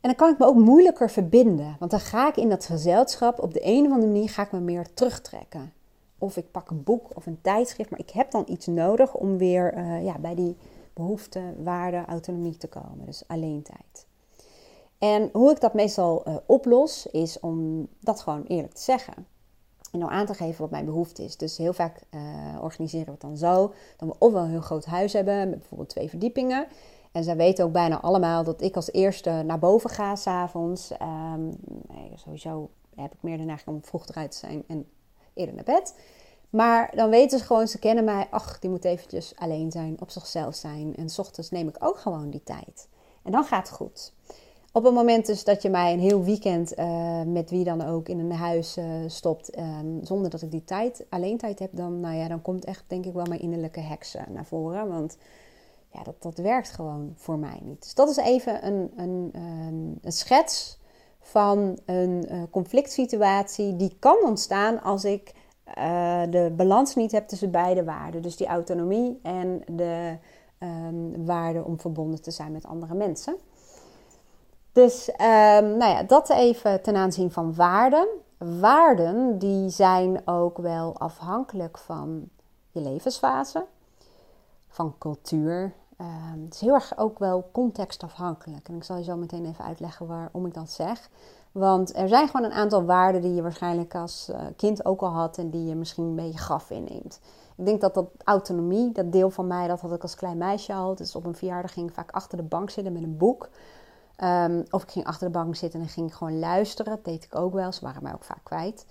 En 0.02 0.10
dan 0.10 0.16
kan 0.16 0.32
ik 0.32 0.38
me 0.38 0.46
ook 0.46 0.56
moeilijker 0.56 1.10
verbinden. 1.10 1.76
Want 1.80 1.92
dan 1.92 2.00
ga 2.00 2.28
ik 2.28 2.38
in 2.38 2.50
dat 2.50 2.66
gezelschap 2.66 3.40
op 3.40 3.54
de 3.54 3.60
een 3.64 3.86
of 3.86 3.92
andere 3.92 4.12
manier 4.12 4.30
ga 4.30 4.42
ik 4.42 4.52
me 4.52 4.60
meer 4.60 4.94
terugtrekken. 4.94 5.74
Of 6.18 6.38
ik 6.38 6.52
pak 6.52 6.70
een 6.70 6.84
boek 6.84 7.08
of 7.14 7.26
een 7.26 7.42
tijdschrift, 7.42 7.90
maar 7.90 8.00
ik 8.00 8.10
heb 8.10 8.32
dan 8.32 8.44
iets 8.48 8.66
nodig 8.66 9.14
om 9.14 9.38
weer 9.38 9.78
uh, 9.78 10.04
ja, 10.04 10.18
bij 10.20 10.36
die 10.36 10.58
behoefte, 10.94 11.42
waarde, 11.64 12.06
autonomie 12.06 12.58
te 12.58 12.68
komen. 12.68 13.06
Dus 13.06 13.24
alleen 13.28 13.62
tijd. 13.62 14.06
En 14.98 15.30
hoe 15.34 15.52
ik 15.52 15.62
dat 15.62 15.74
meestal 15.74 16.28
uh, 16.28 16.36
oplos, 16.46 17.06
is 17.06 17.40
om 17.40 17.88
dat 18.00 18.22
gewoon 18.22 18.44
eerlijk 18.44 18.74
te 18.74 18.82
zeggen. 18.82 19.14
En 19.92 20.00
nou 20.00 20.12
aan 20.12 20.26
te 20.26 20.34
geven 20.34 20.62
wat 20.62 20.72
mijn 20.72 20.86
behoefte 20.86 21.24
is. 21.24 21.38
Dus 21.38 21.58
heel 21.58 21.74
vaak 21.74 22.02
uh, 22.12 22.22
organiseren 22.62 23.06
we 23.06 23.12
het 23.12 23.22
dan 23.22 23.38
zo. 23.38 23.74
Dat 23.98 24.10
we 24.10 24.16
ofwel 24.18 24.44
een 24.44 24.50
heel 24.50 24.62
groot 24.62 24.86
huis 24.86 25.14
hebben, 25.14 25.50
met 25.50 25.60
bijvoorbeeld 25.60 25.90
twee 25.90 26.10
verdiepingen. 26.10 26.68
En 27.12 27.24
zij 27.24 27.36
weten 27.36 27.66
ook 27.66 27.72
bijna 27.72 28.02
allemaal 28.02 28.44
dat 28.44 28.62
ik 28.62 28.76
als 28.76 28.92
eerste 28.92 29.30
naar 29.46 29.60
boven 29.60 29.90
ga 29.90 30.16
s'avonds. 30.16 30.92
Um, 31.34 31.56
sowieso 32.16 32.70
heb 32.96 33.14
ik 33.14 33.18
meer 33.22 33.38
de 33.38 33.44
neiging 33.44 33.76
om 33.76 33.84
vroeg 33.84 34.08
eruit 34.08 34.32
te 34.32 34.38
zijn 34.38 34.64
en 34.68 34.88
eerder 35.34 35.56
naar 35.56 35.64
bed. 35.64 35.96
Maar 36.50 36.92
dan 36.96 37.10
weten 37.10 37.40
ze 37.40 37.46
gewoon, 37.46 37.68
ze 37.68 37.80
kennen 37.80 38.04
mij. 38.04 38.28
Ach, 38.30 38.60
die 38.60 38.70
moet 38.70 38.86
eventjes 38.86 39.34
alleen 39.36 39.72
zijn, 39.72 39.98
op 40.02 40.10
zichzelf 40.10 40.56
zijn. 40.56 40.96
En 40.96 41.10
s 41.10 41.20
ochtends 41.20 41.50
neem 41.50 41.68
ik 41.68 41.76
ook 41.80 41.98
gewoon 41.98 42.30
die 42.30 42.44
tijd. 42.44 42.88
En 43.24 43.32
dan 43.32 43.44
gaat 43.44 43.68
het 43.68 43.78
goed. 43.78 44.14
Op 44.72 44.84
het 44.84 44.94
moment 44.94 45.26
dus 45.26 45.44
dat 45.44 45.62
je 45.62 45.70
mij 45.70 45.94
een 45.94 46.00
heel 46.00 46.24
weekend 46.24 46.80
uh, 46.80 47.22
met 47.22 47.50
wie 47.50 47.64
dan 47.64 47.86
ook 47.86 48.10
in 48.10 48.20
een 48.20 48.32
huis 48.32 48.78
uh, 48.78 48.86
stopt, 49.08 49.58
um, 49.58 50.00
zonder 50.04 50.30
dat 50.30 50.42
ik 50.42 50.52
die 50.52 50.64
tijd, 50.64 51.06
alleen 51.10 51.38
tijd 51.38 51.60
heb, 51.60 51.70
dan, 51.74 52.00
nou 52.00 52.16
ja, 52.16 52.28
dan 52.28 52.42
komt 52.42 52.66
echt 52.66 52.84
denk 52.88 53.06
ik 53.06 53.14
wel 53.14 53.26
mijn 53.26 53.42
innerlijke 53.42 53.80
heksen 53.80 54.26
naar 54.30 54.46
voren. 54.46 54.88
Want 54.88 55.18
ja, 55.92 56.04
dat, 56.04 56.22
dat 56.22 56.38
werkt 56.38 56.70
gewoon 56.70 57.14
voor 57.16 57.40
mij 57.40 57.60
niet. 57.64 57.82
Dus 57.82 57.94
dat 57.94 58.10
is 58.10 58.18
even 58.18 58.66
een, 58.66 58.92
een, 58.96 59.30
ehm, 59.34 60.06
een 60.06 60.12
schets 60.12 60.80
van 61.20 61.80
een 61.86 62.26
uh, 62.32 62.44
conflict 62.52 62.92
situatie 62.92 63.76
die 63.76 63.96
kan 64.00 64.18
ontstaan 64.26 64.82
als 64.82 65.04
ik 65.04 65.34
uh, 65.78 66.22
de 66.30 66.54
balans 66.56 66.96
niet 66.96 67.12
heb 67.12 67.28
tussen 67.28 67.52
beide 67.52 67.84
waarden. 67.84 68.22
Dus 68.22 68.36
die 68.36 68.48
autonomie 68.48 69.20
en 69.24 69.64
de 69.72 70.18
um, 70.60 71.26
waarde 71.26 71.64
om 71.64 71.80
verbonden 71.80 72.22
te 72.22 72.32
zijn 72.32 72.52
met 72.52 72.66
andere 72.66 72.94
mensen. 72.94 73.36
Dus 74.72 75.10
um, 75.10 75.78
nou 75.78 75.92
ja, 75.92 76.04
dat 76.04 76.30
even 76.30 76.82
ten 76.82 76.96
aanzien 76.96 77.32
van 77.32 77.56
waarden. 77.56 78.08
Waarden 78.38 79.40
die 79.40 79.70
zijn 79.70 80.22
ook 80.28 80.58
wel 80.58 80.98
afhankelijk 80.98 81.78
van 81.78 82.30
je 82.72 82.82
levensfase 82.82 83.66
van 84.68 84.96
cultuur. 84.98 85.74
Ehm, 86.00 86.44
het 86.44 86.54
is 86.54 86.62
heel 86.62 86.74
erg 86.74 86.98
ook 86.98 87.20
wel 87.20 87.50
contextafhankelijk. 87.52 88.68
En 88.68 88.76
ik 88.76 88.84
zal 88.84 88.98
je 88.98 89.04
zo 89.04 89.16
meteen 89.16 89.46
even 89.46 89.66
uitleggen 89.66 90.08
waarom 90.08 90.46
ik 90.46 90.54
dat 90.54 90.70
zeg. 90.70 91.10
Want 91.52 91.96
er 91.96 92.08
zijn 92.08 92.28
gewoon 92.28 92.46
een 92.46 92.58
aantal 92.58 92.84
waarden 92.84 93.22
die 93.22 93.34
je 93.34 93.42
waarschijnlijk 93.42 93.96
als 93.96 94.30
uh, 94.32 94.42
kind 94.56 94.86
ook 94.86 95.02
al 95.02 95.10
had 95.10 95.38
en 95.38 95.50
die 95.50 95.66
je 95.66 95.76
misschien 95.76 96.04
een 96.04 96.16
beetje 96.16 96.38
graf 96.38 96.70
inneemt. 96.70 97.20
Ik 97.58 97.66
denk 97.66 97.82
dat 97.82 97.94
dat 97.94 98.10
autonomie, 98.24 98.92
dat 98.92 99.12
deel 99.12 99.30
van 99.30 99.48
mij, 99.48 99.68
dat 99.68 99.82
had 99.82 99.94
ik 99.94 100.02
als 100.02 100.16
klein 100.16 100.38
meisje 100.38 100.74
al. 100.74 100.96
Dus 100.96 101.16
op 101.16 101.26
een 101.26 101.36
verjaardag 101.36 101.74
ging 101.74 101.90
ik 101.90 101.96
vaak 101.96 102.12
achter 102.12 102.38
de 102.38 102.44
bank 102.44 102.70
zitten 102.70 102.94
met 102.94 103.04
een 103.04 103.18
boek. 103.18 103.50
Um, 104.24 104.64
of 104.70 104.84
ik 104.84 104.92
ging 104.92 105.06
achter 105.06 105.28
de 105.28 105.34
bank 105.34 105.56
zitten 105.56 105.82
en 105.82 105.88
ging 105.88 106.16
gewoon 106.16 106.40
luisteren. 106.40 106.96
Dat 106.96 107.06
deed 107.06 107.24
ik 107.24 107.36
ook 107.36 107.54
wel. 107.54 107.72
Ze 107.72 107.84
waren 107.84 108.04
mij 108.04 108.14
ook 108.14 108.24
vaak 108.24 108.44
kwijt. 108.44 108.86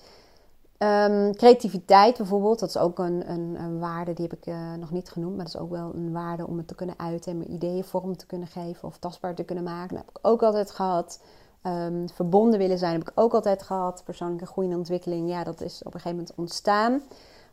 Um, 0.78 1.35
creativiteit 1.35 2.16
bijvoorbeeld, 2.16 2.58
dat 2.58 2.68
is 2.68 2.78
ook 2.78 2.99
een, 2.99 3.30
een, 3.30 3.56
een 3.61 3.78
waarde, 3.78 4.12
die 4.12 4.26
heb 4.28 4.38
ik 4.38 4.47
uh, 4.47 4.75
nog 4.75 4.90
niet 4.90 5.11
genoemd, 5.11 5.37
maar 5.37 5.44
dat 5.44 5.54
is 5.54 5.61
ook 5.61 5.70
wel 5.70 5.94
een 5.94 6.12
waarde 6.12 6.47
om 6.47 6.56
het 6.56 6.68
te 6.68 6.75
kunnen 6.75 6.99
uiten 6.99 7.32
en 7.32 7.38
mijn 7.38 7.52
ideeën 7.52 7.85
vorm 7.85 8.16
te 8.16 8.26
kunnen 8.26 8.49
geven 8.49 8.88
of 8.88 8.99
tastbaar 8.99 9.35
te 9.35 9.44
kunnen 9.44 9.64
maken. 9.64 9.97
Dat 9.97 10.04
heb 10.06 10.16
ik 10.16 10.26
ook 10.26 10.42
altijd 10.42 10.70
gehad. 10.70 11.20
Um, 11.62 12.08
verbonden 12.08 12.58
willen 12.58 12.78
zijn 12.78 12.92
heb 12.92 13.08
ik 13.08 13.12
ook 13.14 13.35
altijd 13.35 13.62
gehad. 13.62 14.02
Persoonlijke 14.04 14.47
groei 14.47 14.70
en 14.70 14.76
ontwikkeling, 14.76 15.28
ja, 15.28 15.44
dat 15.44 15.61
is 15.61 15.78
op 15.78 15.94
een 15.94 16.00
gegeven 16.00 16.18
moment 16.18 16.37
ontstaan. 16.37 17.02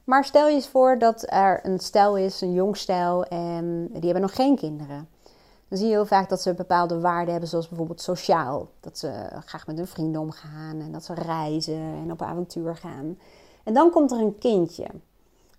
Maar 0.03 0.25
stel 0.25 0.47
je 0.47 0.53
eens 0.53 0.67
voor 0.67 0.99
dat 0.99 1.23
er 1.27 1.59
een 1.63 1.79
stel 1.79 2.17
is, 2.17 2.41
een 2.41 2.53
jong 2.53 2.77
stel, 2.77 3.23
en 3.23 3.87
die 3.91 4.03
hebben 4.03 4.21
nog 4.21 4.35
geen 4.35 4.55
kinderen. 4.55 5.07
Dan 5.67 5.77
zie 5.77 5.87
je 5.87 5.93
heel 5.93 6.05
vaak 6.05 6.29
dat 6.29 6.41
ze 6.41 6.53
bepaalde 6.53 6.99
waarden 6.99 7.31
hebben, 7.31 7.49
zoals 7.49 7.67
bijvoorbeeld 7.67 8.01
sociaal. 8.01 8.69
Dat 8.79 8.97
ze 8.97 9.27
graag 9.45 9.67
met 9.67 9.77
hun 9.77 9.87
vrienden 9.87 10.21
omgaan 10.21 10.79
en 10.79 10.91
dat 10.91 11.05
ze 11.05 11.13
reizen 11.13 11.93
en 12.03 12.11
op 12.11 12.21
avontuur 12.21 12.75
gaan. 12.75 13.17
En 13.63 13.73
dan 13.73 13.91
komt 13.91 14.11
er 14.11 14.19
een 14.19 14.37
kindje. 14.37 14.87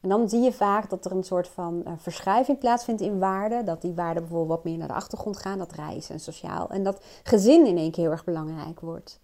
En 0.00 0.08
dan 0.08 0.28
zie 0.28 0.40
je 0.40 0.52
vaak 0.52 0.90
dat 0.90 1.04
er 1.04 1.12
een 1.12 1.24
soort 1.24 1.48
van 1.48 1.82
uh, 1.86 1.92
verschuiving 1.96 2.58
plaatsvindt 2.58 3.00
in 3.00 3.18
waarden. 3.18 3.64
Dat 3.64 3.82
die 3.82 3.94
waarden 3.94 4.22
bijvoorbeeld 4.22 4.56
wat 4.56 4.64
meer 4.64 4.78
naar 4.78 4.88
de 4.88 4.94
achtergrond 4.94 5.36
gaan, 5.36 5.58
dat 5.58 5.72
reizen 5.72 6.14
en 6.14 6.20
sociaal. 6.20 6.70
En 6.70 6.82
dat 6.82 7.00
gezin 7.22 7.66
in 7.66 7.76
één 7.76 7.90
keer 7.90 8.02
heel 8.02 8.12
erg 8.12 8.24
belangrijk 8.24 8.80
wordt. 8.80 9.20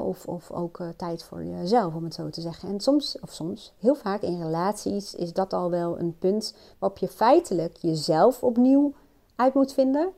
of, 0.00 0.26
of 0.26 0.50
ook 0.50 0.78
uh, 0.78 0.88
tijd 0.96 1.24
voor 1.24 1.44
jezelf, 1.44 1.94
om 1.94 2.04
het 2.04 2.14
zo 2.14 2.30
te 2.30 2.40
zeggen. 2.40 2.68
En 2.68 2.80
soms, 2.80 3.18
of 3.20 3.32
soms, 3.32 3.72
heel 3.78 3.94
vaak 3.94 4.22
in 4.22 4.42
relaties 4.42 5.14
is 5.14 5.32
dat 5.32 5.52
al 5.52 5.70
wel 5.70 5.98
een 5.98 6.18
punt 6.18 6.54
waarop 6.78 6.98
je 6.98 7.08
feitelijk 7.08 7.76
jezelf 7.76 8.42
opnieuw 8.42 8.94
uit 9.36 9.54
moet 9.54 9.72
vinden. 9.72 10.12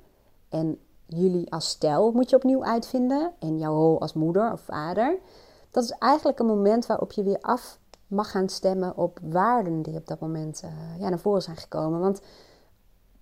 En 0.48 0.78
jullie 1.06 1.52
als 1.52 1.68
stel 1.68 2.12
moet 2.12 2.30
je 2.30 2.37
opnieuw 2.37 2.64
uitvinden. 2.64 3.32
En 3.38 3.58
jouw 3.58 3.75
rol 3.75 4.00
als 4.00 4.12
moeder 4.12 4.52
of 4.52 4.60
vader. 4.60 5.18
Dat 5.70 5.84
is 5.84 5.90
eigenlijk 5.90 6.38
een 6.38 6.46
moment 6.46 6.87
waarop 6.87 7.12
je 7.12 7.22
weer 7.22 7.40
af 7.40 7.78
mag 8.06 8.30
gaan 8.30 8.48
stemmen 8.48 8.96
op 8.96 9.18
waarden 9.22 9.82
die 9.82 9.96
op 9.96 10.06
dat 10.06 10.20
moment 10.20 10.62
uh, 10.64 10.70
ja, 11.00 11.08
naar 11.08 11.18
voren 11.18 11.42
zijn 11.42 11.56
gekomen. 11.56 12.00
Want 12.00 12.20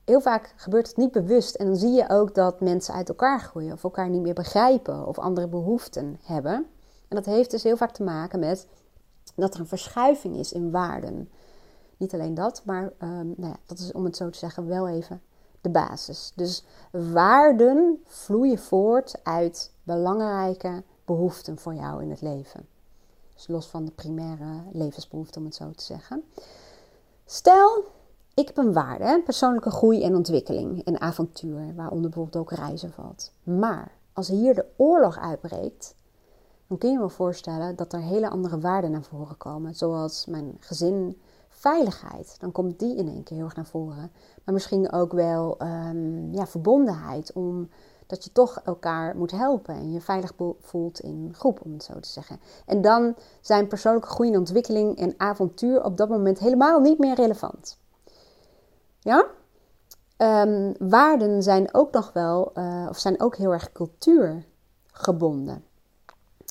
heel 0.05 0.21
vaak 0.21 0.55
gebeurt 0.57 0.87
het 0.87 0.97
niet 0.97 1.13
bewust. 1.13 1.55
En 1.55 1.67
dan 1.67 1.77
zie 1.77 1.93
je 1.93 2.09
ook 2.09 2.35
dat 2.35 2.61
mensen 2.61 2.95
uit 2.95 3.09
elkaar 3.09 3.41
groeien 3.41 3.73
of 3.73 3.85
elkaar 3.85 4.09
niet 4.09 4.23
meer 4.23 4.35
begrijpen 4.35 5.07
of 5.07 5.19
andere 5.19 5.49
behoeften 5.49 6.19
hebben. 6.23 6.67
En 7.09 7.17
dat 7.17 7.25
heeft 7.25 7.51
dus 7.51 7.63
heel 7.63 7.77
vaak 7.77 7.93
te 7.93 8.03
maken 8.03 8.39
met 8.39 8.67
dat 9.35 9.55
er 9.55 9.61
een 9.61 9.67
verschuiving 9.67 10.37
is 10.37 10.53
in 10.53 10.71
waarden. 10.71 11.31
Niet 11.97 12.15
alleen 12.15 12.35
dat, 12.35 12.63
maar 12.65 12.83
um, 12.83 13.35
nou 13.37 13.53
ja, 13.53 13.57
dat 13.67 13.79
is 13.79 13.93
om 13.93 14.05
het 14.05 14.17
zo 14.17 14.31
te 14.31 14.39
zeggen 14.39 14.67
wel 14.67 14.89
even 14.89 15.23
de 15.67 15.73
basis. 15.73 16.33
Dus 16.35 16.65
waarden 16.91 18.01
vloeien 18.05 18.59
voort 18.59 19.21
uit 19.23 19.73
belangrijke 19.83 20.83
behoeften 21.05 21.59
voor 21.59 21.75
jou 21.75 22.03
in 22.03 22.11
het 22.11 22.21
leven. 22.21 22.67
Dus 23.35 23.49
los 23.49 23.67
van 23.67 23.85
de 23.85 23.91
primaire 23.91 24.63
levensbehoeften, 24.73 25.41
om 25.41 25.47
het 25.47 25.55
zo 25.55 25.71
te 25.71 25.85
zeggen. 25.85 26.25
Stel, 27.25 27.85
ik 28.35 28.47
heb 28.47 28.57
een 28.57 28.73
waarde, 28.73 29.23
persoonlijke 29.25 29.71
groei 29.71 30.03
en 30.03 30.15
ontwikkeling 30.15 30.85
en 30.85 31.01
avontuur, 31.01 31.75
waaronder 31.75 32.11
bijvoorbeeld 32.11 32.37
ook 32.37 32.59
reizen 32.59 32.93
valt. 32.93 33.33
Maar 33.43 33.93
als 34.13 34.29
hier 34.29 34.55
de 34.55 34.67
oorlog 34.77 35.19
uitbreekt, 35.19 35.95
dan 36.67 36.79
kun 36.79 36.91
je 36.91 36.99
me 36.99 37.09
voorstellen 37.09 37.77
dat 37.77 37.93
er 37.93 38.01
hele 38.01 38.29
andere 38.31 38.61
waarden 38.61 38.91
naar 38.91 39.03
voren 39.03 39.37
komen. 39.37 39.75
Zoals 39.75 40.27
mijn 40.27 40.57
gezin, 40.61 41.21
veiligheid. 41.57 42.37
Dan 42.41 42.53
komt 42.53 42.79
die 42.79 42.97
in 42.97 43.09
één 43.09 43.23
keer 43.23 43.37
heel 43.37 43.45
erg 43.45 43.57
naar 43.57 43.67
voren. 43.67 44.11
Maar 44.45 44.55
misschien 44.55 44.93
ook 44.93 45.13
wel 45.13 45.63
um, 45.63 46.33
ja, 46.35 46.47
verbondenheid, 46.47 47.33
omdat 47.33 48.25
je 48.25 48.33
toch 48.33 48.61
elkaar 48.65 49.17
moet 49.17 49.31
helpen 49.31 49.75
en 49.75 49.93
je 49.93 50.01
veilig 50.01 50.33
voelt 50.61 51.01
in 51.01 51.31
groep, 51.33 51.61
om 51.65 51.73
het 51.73 51.85
zo 51.85 52.01
te 52.01 52.09
zeggen. 52.09 52.41
En 52.67 52.81
dan 52.81 53.17
zijn 53.41 53.69
persoonlijke 53.69 54.09
groei 54.09 54.33
en 54.33 54.39
ontwikkeling 54.39 54.99
en 54.99 55.15
avontuur 55.17 55.85
op 55.85 55.97
dat 55.97 56.09
moment 56.09 56.39
helemaal 56.39 56.81
niet 56.81 56.99
meer 56.99 57.15
relevant. 57.15 57.79
Ja? 59.01 59.27
Um, 60.19 60.75
waarden 60.79 61.43
zijn 61.43 61.75
ook 61.75 61.93
nog 61.93 62.13
wel, 62.13 62.53
uh, 62.55 62.87
of 62.89 62.99
zijn 62.99 63.21
ook 63.21 63.37
heel 63.37 63.53
erg 63.53 63.73
cultuurgebonden. 63.73 65.65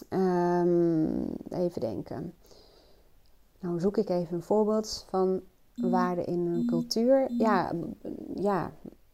Um, 0.09 1.35
even 1.50 1.81
denken. 1.81 2.33
Nou 3.59 3.79
zoek 3.79 3.97
ik 3.97 4.09
even 4.09 4.35
een 4.35 4.43
voorbeeld 4.43 5.05
van 5.09 5.41
waarden 5.75 6.25
in 6.25 6.45
een 6.45 6.65
cultuur. 6.65 7.31
Ja, 7.38 7.71
ja 8.35 8.71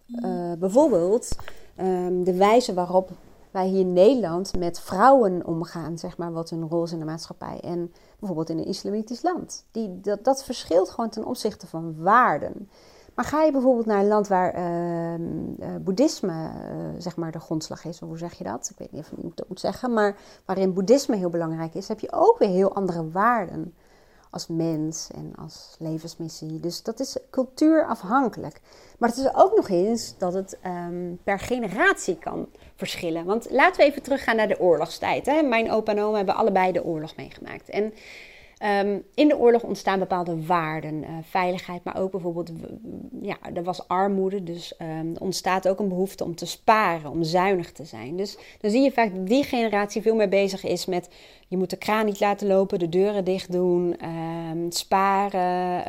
uh, 0.07 0.53
bijvoorbeeld 0.60 1.36
um, 1.79 2.24
de 2.24 2.33
wijze 2.33 2.74
waarop 2.74 3.10
wij 3.51 3.67
hier 3.67 3.79
in 3.79 3.93
Nederland 3.93 4.57
met 4.57 4.79
vrouwen 4.79 5.45
omgaan, 5.45 5.98
zeg 5.98 6.17
maar, 6.17 6.31
wat 6.31 6.50
hun 6.50 6.67
rol 6.67 6.83
is 6.83 6.91
in 6.91 7.00
de 7.00 7.05
maatschappij. 7.05 7.60
En 7.60 7.93
bijvoorbeeld 8.19 8.50
in 8.50 8.57
een 8.57 8.65
islamitisch 8.65 9.21
land. 9.21 9.65
Die, 9.71 10.00
dat, 10.00 10.24
dat 10.24 10.43
verschilt 10.43 10.89
gewoon 10.89 11.10
ten 11.10 11.25
opzichte 11.25 11.67
van 11.67 11.95
waarden. 11.98 12.69
Maar 13.15 13.25
ga 13.25 13.43
je 13.43 13.51
bijvoorbeeld 13.51 13.86
naar 13.86 14.00
een 14.00 14.07
land 14.07 14.27
waar 14.27 14.55
uh, 14.55 15.13
uh, 15.13 15.75
boeddhisme 15.81 16.33
uh, 16.33 16.51
zeg 16.98 17.15
maar 17.15 17.31
de 17.31 17.39
grondslag 17.39 17.86
is, 17.86 18.01
of 18.01 18.07
hoe 18.07 18.17
zeg 18.17 18.33
je 18.33 18.43
dat? 18.43 18.69
Ik 18.71 18.77
weet 18.77 18.91
niet 18.91 19.01
of 19.01 19.12
ik 19.12 19.36
dat 19.36 19.48
moet 19.48 19.60
zeggen, 19.60 19.93
maar 19.93 20.17
waarin 20.45 20.74
boeddhisme 20.74 21.15
heel 21.15 21.29
belangrijk 21.29 21.74
is, 21.74 21.88
heb 21.88 22.00
je 22.00 22.12
ook 22.12 22.38
weer 22.38 22.50
heel 22.50 22.74
andere 22.74 23.12
waarden 23.12 23.74
als 24.31 24.47
mens 24.47 25.09
en 25.15 25.33
als 25.35 25.75
levensmissie. 25.79 26.59
Dus 26.59 26.83
dat 26.83 27.00
is 27.00 27.17
cultuurafhankelijk. 27.29 28.61
Maar 28.97 29.09
het 29.09 29.17
is 29.17 29.33
ook 29.33 29.55
nog 29.55 29.69
eens 29.69 30.17
dat 30.17 30.33
het 30.33 30.57
um, 30.65 31.19
per 31.23 31.39
generatie 31.39 32.17
kan 32.17 32.47
verschillen. 32.75 33.25
Want 33.25 33.51
laten 33.51 33.77
we 33.81 33.89
even 33.89 34.01
teruggaan 34.01 34.35
naar 34.35 34.47
de 34.47 34.59
oorlogstijd. 34.59 35.25
Hè. 35.25 35.41
Mijn 35.41 35.71
opa 35.71 35.91
en 35.91 36.01
oma 36.01 36.17
hebben 36.17 36.35
allebei 36.35 36.71
de 36.71 36.83
oorlog 36.83 37.15
meegemaakt. 37.15 37.69
En 37.69 37.93
Um, 38.63 39.03
in 39.13 39.27
de 39.27 39.38
oorlog 39.38 39.63
ontstaan 39.63 40.00
bepaalde 40.00 40.46
waarden, 40.46 41.03
uh, 41.03 41.10
veiligheid, 41.22 41.84
maar 41.84 41.98
ook 41.98 42.12
bijvoorbeeld, 42.12 42.51
ja, 43.22 43.38
er 43.53 43.63
was 43.63 43.88
armoede, 43.88 44.44
dus 44.44 44.74
um, 44.82 45.15
er 45.15 45.22
ontstaat 45.22 45.68
ook 45.68 45.80
een 45.80 45.88
behoefte 45.88 46.24
om 46.24 46.36
te 46.36 46.46
sparen, 46.46 47.12
om 47.12 47.24
zuinig 47.24 47.72
te 47.72 47.86
zijn. 47.86 48.15
Dus 48.15 48.38
dan 48.60 48.72
zie 48.72 48.82
je 48.82 48.91
vaak 48.91 49.15
dat 49.15 49.27
die 49.27 49.44
generatie 49.44 50.01
veel 50.01 50.15
meer 50.15 50.30
bezig 50.30 50.63
is 50.63 50.86
met, 50.86 51.10
je 51.48 51.58
moet 51.58 51.70
de 51.70 51.77
kraan 51.77 52.06
niet 52.06 52.20
laten 52.20 52.48
lopen, 52.48 52.80
de 52.80 52.89
deuren 52.89 53.24
dicht 53.24 53.51
doen, 53.51 53.96
um, 54.51 54.72
sparen, 54.72 55.84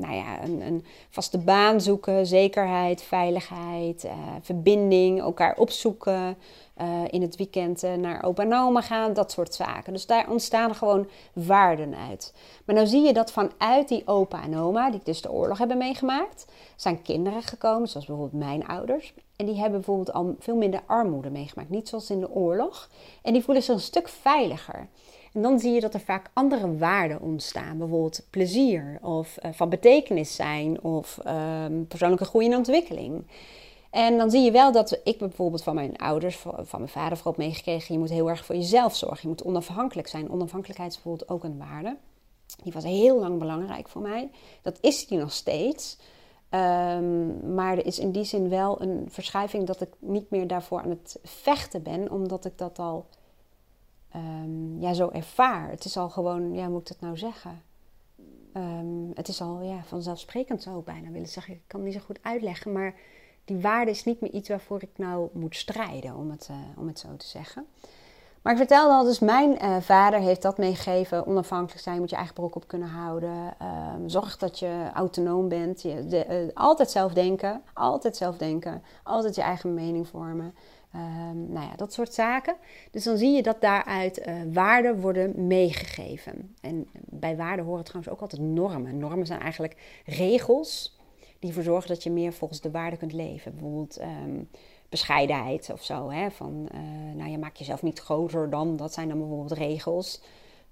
nou 0.00 0.14
ja, 0.14 0.44
een, 0.44 0.60
een, 0.60 0.84
vaste 1.10 1.38
baan 1.38 1.80
zoeken, 1.80 2.26
zekerheid, 2.26 3.02
veiligheid, 3.02 4.04
uh, 4.04 4.12
verbinding, 4.40 5.20
elkaar 5.20 5.56
opzoeken. 5.56 6.36
Uh, 6.80 6.86
in 7.10 7.22
het 7.22 7.36
weekend 7.36 7.84
uh, 7.84 7.94
naar 7.94 8.24
opa 8.24 8.42
en 8.42 8.54
oma 8.54 8.80
gaan, 8.80 9.12
dat 9.12 9.32
soort 9.32 9.54
zaken. 9.54 9.92
Dus 9.92 10.06
daar 10.06 10.30
ontstaan 10.30 10.74
gewoon 10.74 11.08
waarden 11.32 11.94
uit. 11.96 12.34
Maar 12.64 12.74
nou 12.74 12.86
zie 12.88 13.02
je 13.02 13.12
dat 13.12 13.32
vanuit 13.32 13.88
die 13.88 14.06
opa 14.06 14.42
en 14.42 14.58
oma, 14.58 14.90
die 14.90 15.00
dus 15.04 15.20
de 15.20 15.32
oorlog 15.32 15.58
hebben 15.58 15.78
meegemaakt, 15.78 16.46
zijn 16.76 17.02
kinderen 17.02 17.42
gekomen, 17.42 17.88
zoals 17.88 18.06
bijvoorbeeld 18.06 18.42
mijn 18.42 18.66
ouders. 18.66 19.14
En 19.36 19.46
die 19.46 19.54
hebben 19.54 19.80
bijvoorbeeld 19.80 20.12
al 20.12 20.36
veel 20.38 20.56
minder 20.56 20.82
armoede 20.86 21.30
meegemaakt, 21.30 21.70
niet 21.70 21.88
zoals 21.88 22.10
in 22.10 22.20
de 22.20 22.30
oorlog. 22.30 22.88
En 23.22 23.32
die 23.32 23.44
voelen 23.44 23.62
zich 23.62 23.74
een 23.74 23.80
stuk 23.80 24.08
veiliger. 24.08 24.88
En 25.32 25.42
dan 25.42 25.58
zie 25.58 25.72
je 25.72 25.80
dat 25.80 25.94
er 25.94 26.00
vaak 26.00 26.30
andere 26.32 26.76
waarden 26.76 27.20
ontstaan. 27.20 27.78
Bijvoorbeeld 27.78 28.26
plezier 28.30 28.98
of 29.02 29.38
uh, 29.42 29.50
van 29.52 29.68
betekenis 29.68 30.34
zijn 30.34 30.82
of 30.82 31.18
um, 31.64 31.86
persoonlijke 31.86 32.24
groei 32.24 32.46
en 32.46 32.56
ontwikkeling. 32.56 33.24
En 33.90 34.18
dan 34.18 34.30
zie 34.30 34.40
je 34.42 34.50
wel 34.50 34.72
dat 34.72 35.00
ik 35.04 35.18
bijvoorbeeld 35.18 35.62
van 35.62 35.74
mijn 35.74 35.96
ouders, 35.96 36.36
van 36.36 36.78
mijn 36.78 36.88
vader 36.88 37.16
vooral 37.16 37.34
meegekregen, 37.36 37.94
je 37.94 38.00
moet 38.00 38.10
heel 38.10 38.28
erg 38.28 38.44
voor 38.44 38.54
jezelf 38.54 38.96
zorgen. 38.96 39.18
Je 39.22 39.28
moet 39.28 39.42
onafhankelijk 39.42 40.08
zijn. 40.08 40.30
Onafhankelijkheid 40.30 40.90
is 40.90 41.02
bijvoorbeeld 41.02 41.30
ook 41.30 41.44
een 41.44 41.58
waarde. 41.58 41.96
Die 42.62 42.72
was 42.72 42.84
heel 42.84 43.18
lang 43.18 43.38
belangrijk 43.38 43.88
voor 43.88 44.02
mij. 44.02 44.30
Dat 44.62 44.78
is 44.80 45.06
die 45.06 45.18
nog 45.18 45.32
steeds. 45.32 45.98
Um, 46.50 47.54
maar 47.54 47.78
er 47.78 47.86
is 47.86 47.98
in 47.98 48.10
die 48.10 48.24
zin 48.24 48.48
wel 48.48 48.82
een 48.82 49.06
verschuiving 49.08 49.66
dat 49.66 49.80
ik 49.80 49.88
niet 49.98 50.30
meer 50.30 50.46
daarvoor 50.46 50.80
aan 50.82 50.90
het 50.90 51.18
vechten 51.22 51.82
ben, 51.82 52.10
omdat 52.10 52.44
ik 52.44 52.58
dat 52.58 52.78
al 52.78 53.06
um, 54.16 54.80
ja, 54.80 54.92
zo 54.92 55.08
ervaar. 55.08 55.70
Het 55.70 55.84
is 55.84 55.96
al 55.96 56.08
gewoon, 56.08 56.54
ja, 56.54 56.62
hoe 56.62 56.72
moet 56.72 56.80
ik 56.80 56.88
dat 56.88 57.00
nou 57.00 57.18
zeggen? 57.18 57.62
Um, 58.54 59.10
het 59.14 59.28
is 59.28 59.40
al 59.40 59.60
ja, 59.60 59.82
vanzelfsprekend 59.84 60.66
ik 60.66 60.84
bijna 60.84 61.10
willen 61.10 61.28
zeggen. 61.28 61.54
Ik 61.54 61.62
kan 61.66 61.80
het 61.80 61.88
niet 61.88 61.98
zo 61.98 62.04
goed 62.06 62.18
uitleggen, 62.22 62.72
maar 62.72 62.94
die 63.44 63.60
waarde 63.60 63.90
is 63.90 64.04
niet 64.04 64.20
meer 64.20 64.30
iets 64.30 64.48
waarvoor 64.48 64.82
ik 64.82 64.90
nou 64.96 65.28
moet 65.32 65.56
strijden, 65.56 66.16
om 66.16 66.30
het, 66.30 66.48
uh, 66.50 66.56
om 66.76 66.86
het 66.86 66.98
zo 66.98 67.16
te 67.16 67.26
zeggen. 67.26 67.66
Maar 68.42 68.52
ik 68.52 68.58
vertelde 68.58 68.92
al, 68.92 69.04
dus 69.04 69.18
mijn 69.18 69.64
uh, 69.64 69.76
vader 69.80 70.20
heeft 70.20 70.42
dat 70.42 70.58
meegegeven. 70.58 71.26
Onafhankelijk 71.26 71.82
zijn, 71.82 71.98
moet 71.98 72.10
je 72.10 72.16
eigen 72.16 72.34
broek 72.34 72.54
op 72.54 72.68
kunnen 72.68 72.88
houden. 72.88 73.56
Um, 73.96 74.08
zorg 74.08 74.36
dat 74.36 74.58
je 74.58 74.90
autonoom 74.94 75.48
bent. 75.48 75.82
Je, 75.82 76.06
de, 76.06 76.26
uh, 76.28 76.54
altijd 76.54 76.90
zelf 76.90 77.12
denken. 77.12 77.62
Altijd 77.72 78.16
zelf 78.16 78.36
denken. 78.36 78.82
Altijd 79.02 79.34
je 79.34 79.42
eigen 79.42 79.74
mening 79.74 80.08
vormen. 80.08 80.54
Um, 80.94 81.52
nou 81.52 81.66
ja, 81.66 81.76
dat 81.76 81.92
soort 81.92 82.14
zaken. 82.14 82.54
Dus 82.90 83.04
dan 83.04 83.16
zie 83.16 83.30
je 83.30 83.42
dat 83.42 83.60
daaruit 83.60 84.28
waarden 84.52 85.00
worden 85.00 85.46
meegegeven. 85.46 86.54
En 86.60 86.88
bij 86.92 87.36
waarden 87.36 87.64
horen 87.64 87.84
trouwens 87.84 88.12
ook 88.12 88.20
altijd 88.20 88.42
normen. 88.42 88.98
Normen 88.98 89.26
zijn 89.26 89.40
eigenlijk 89.40 90.02
regels 90.04 90.98
die 91.40 91.48
ervoor 91.48 91.64
zorgen 91.64 91.88
dat 91.88 92.02
je 92.02 92.10
meer 92.10 92.32
volgens 92.32 92.60
de 92.60 92.70
waarden 92.70 92.98
kunt 92.98 93.12
leven. 93.12 93.52
Bijvoorbeeld 93.52 94.00
um, 94.00 94.48
bescheidenheid 94.88 95.70
of 95.72 95.84
zo. 95.84 96.10
Hè? 96.10 96.30
Van, 96.30 96.68
uh, 96.74 96.80
nou, 97.16 97.30
je 97.30 97.38
maakt 97.38 97.58
jezelf 97.58 97.82
niet 97.82 97.98
groter 98.00 98.50
dan. 98.50 98.76
Dat 98.76 98.92
zijn 98.92 99.08
dan 99.08 99.18
bijvoorbeeld 99.18 99.52
regels. 99.52 100.20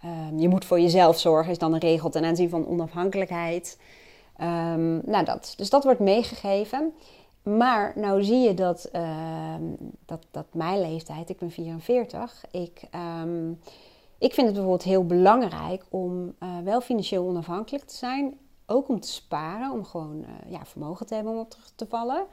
Um, 0.05 0.39
je 0.39 0.49
moet 0.49 0.65
voor 0.65 0.81
jezelf 0.81 1.19
zorgen, 1.19 1.53
is 1.53 1.59
dan 1.59 1.73
een 1.73 1.81
regel 1.81 2.11
ten 2.11 2.25
aanzien 2.25 2.49
van 2.49 2.67
onafhankelijkheid. 2.67 3.79
Um, 4.41 5.01
nou, 5.05 5.25
dat. 5.25 5.55
Dus 5.57 5.71
dat 5.71 5.85
wordt 5.85 6.01
meegegeven. 6.01 6.93
Maar 7.43 7.93
nou 7.97 8.25
zie 8.25 8.39
je 8.39 8.55
dat, 8.55 8.91
dat, 10.07 10.27
dat 10.31 10.47
mijn 10.53 10.81
leeftijd, 10.81 11.29
ik 11.29 11.39
ben 11.39 11.51
44, 11.51 12.45
ik 12.51 12.81
ik 14.19 14.35
vind 14.35 14.47
het 14.47 14.55
bijvoorbeeld 14.57 14.83
heel 14.83 15.07
belangrijk 15.07 15.85
om 15.89 16.35
uh, 16.43 16.59
wel 16.65 16.81
financieel 16.81 17.27
onafhankelijk 17.27 17.85
te 17.85 17.97
zijn. 17.97 18.39
Ook 18.71 18.89
om 18.89 19.01
te 19.01 19.09
sparen, 19.09 19.73
om 19.73 19.85
gewoon 19.85 20.19
uh, 20.19 20.53
ja, 20.53 20.65
vermogen 20.65 21.07
te 21.07 21.15
hebben 21.15 21.33
om 21.33 21.39
op 21.39 21.55
te 21.75 21.87
vallen. 21.87 22.27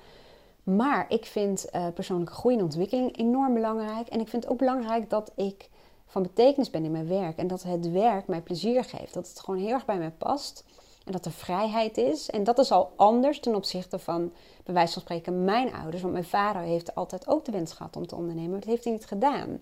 Maar 0.63 1.05
ik 1.09 1.25
vind 1.25 1.65
uh, 1.75 1.87
persoonlijke 1.93 2.33
groei 2.33 2.55
en 2.55 2.63
ontwikkeling 2.63 3.17
enorm 3.17 3.53
belangrijk. 3.53 4.07
En 4.07 4.19
ik 4.19 4.27
vind 4.27 4.43
het 4.43 4.51
ook 4.51 4.57
belangrijk 4.57 5.09
dat 5.09 5.31
ik 5.35 5.69
van 6.05 6.21
betekenis 6.21 6.69
ben 6.69 6.85
in 6.85 6.91
mijn 6.91 7.07
werk. 7.07 7.37
En 7.37 7.47
dat 7.47 7.63
het 7.63 7.91
werk 7.91 8.27
mij 8.27 8.41
plezier 8.41 8.83
geeft. 8.83 9.13
Dat 9.13 9.27
het 9.27 9.39
gewoon 9.39 9.59
heel 9.59 9.73
erg 9.73 9.85
bij 9.85 9.97
mij 9.97 10.11
past. 10.11 10.63
En 11.05 11.11
dat 11.11 11.25
er 11.25 11.31
vrijheid 11.31 11.97
is. 11.97 12.29
En 12.29 12.43
dat 12.43 12.59
is 12.59 12.71
al 12.71 12.91
anders 12.95 13.39
ten 13.39 13.55
opzichte 13.55 13.99
van, 13.99 14.31
bij 14.63 14.73
wijze 14.73 14.93
van 14.93 15.01
spreken, 15.01 15.43
mijn 15.43 15.73
ouders. 15.73 16.01
Want 16.01 16.13
mijn 16.13 16.25
vader 16.25 16.61
heeft 16.61 16.95
altijd 16.95 17.27
ook 17.27 17.45
de 17.45 17.51
wens 17.51 17.73
gehad 17.73 17.95
om 17.95 18.07
te 18.07 18.15
ondernemen. 18.15 18.49
Maar 18.49 18.59
dat 18.59 18.69
heeft 18.69 18.83
hij 18.83 18.93
niet 18.93 19.05
gedaan. 19.05 19.61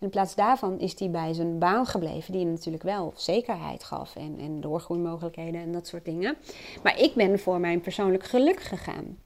In 0.00 0.10
plaats 0.10 0.34
daarvan 0.34 0.78
is 0.78 0.98
hij 0.98 1.10
bij 1.10 1.32
zijn 1.32 1.58
baan 1.58 1.86
gebleven, 1.86 2.32
die 2.32 2.40
hem 2.40 2.50
natuurlijk 2.50 2.82
wel 2.82 3.12
zekerheid 3.16 3.84
gaf 3.84 4.16
en, 4.16 4.38
en 4.38 4.60
doorgroeimogelijkheden 4.60 5.60
en 5.60 5.72
dat 5.72 5.86
soort 5.86 6.04
dingen. 6.04 6.36
Maar 6.82 6.98
ik 6.98 7.14
ben 7.14 7.38
voor 7.38 7.60
mijn 7.60 7.80
persoonlijk 7.80 8.24
geluk 8.24 8.60
gegaan. 8.60 9.18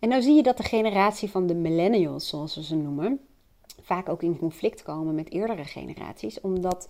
En 0.00 0.08
nou 0.08 0.22
zie 0.22 0.34
je 0.34 0.42
dat 0.42 0.56
de 0.56 0.62
generatie 0.62 1.30
van 1.30 1.46
de 1.46 1.54
millennials, 1.54 2.28
zoals 2.28 2.54
we 2.54 2.62
ze 2.62 2.76
noemen, 2.76 3.20
vaak 3.80 4.08
ook 4.08 4.22
in 4.22 4.38
conflict 4.38 4.82
komen 4.82 5.14
met 5.14 5.32
eerdere 5.32 5.64
generaties, 5.64 6.40
omdat 6.40 6.88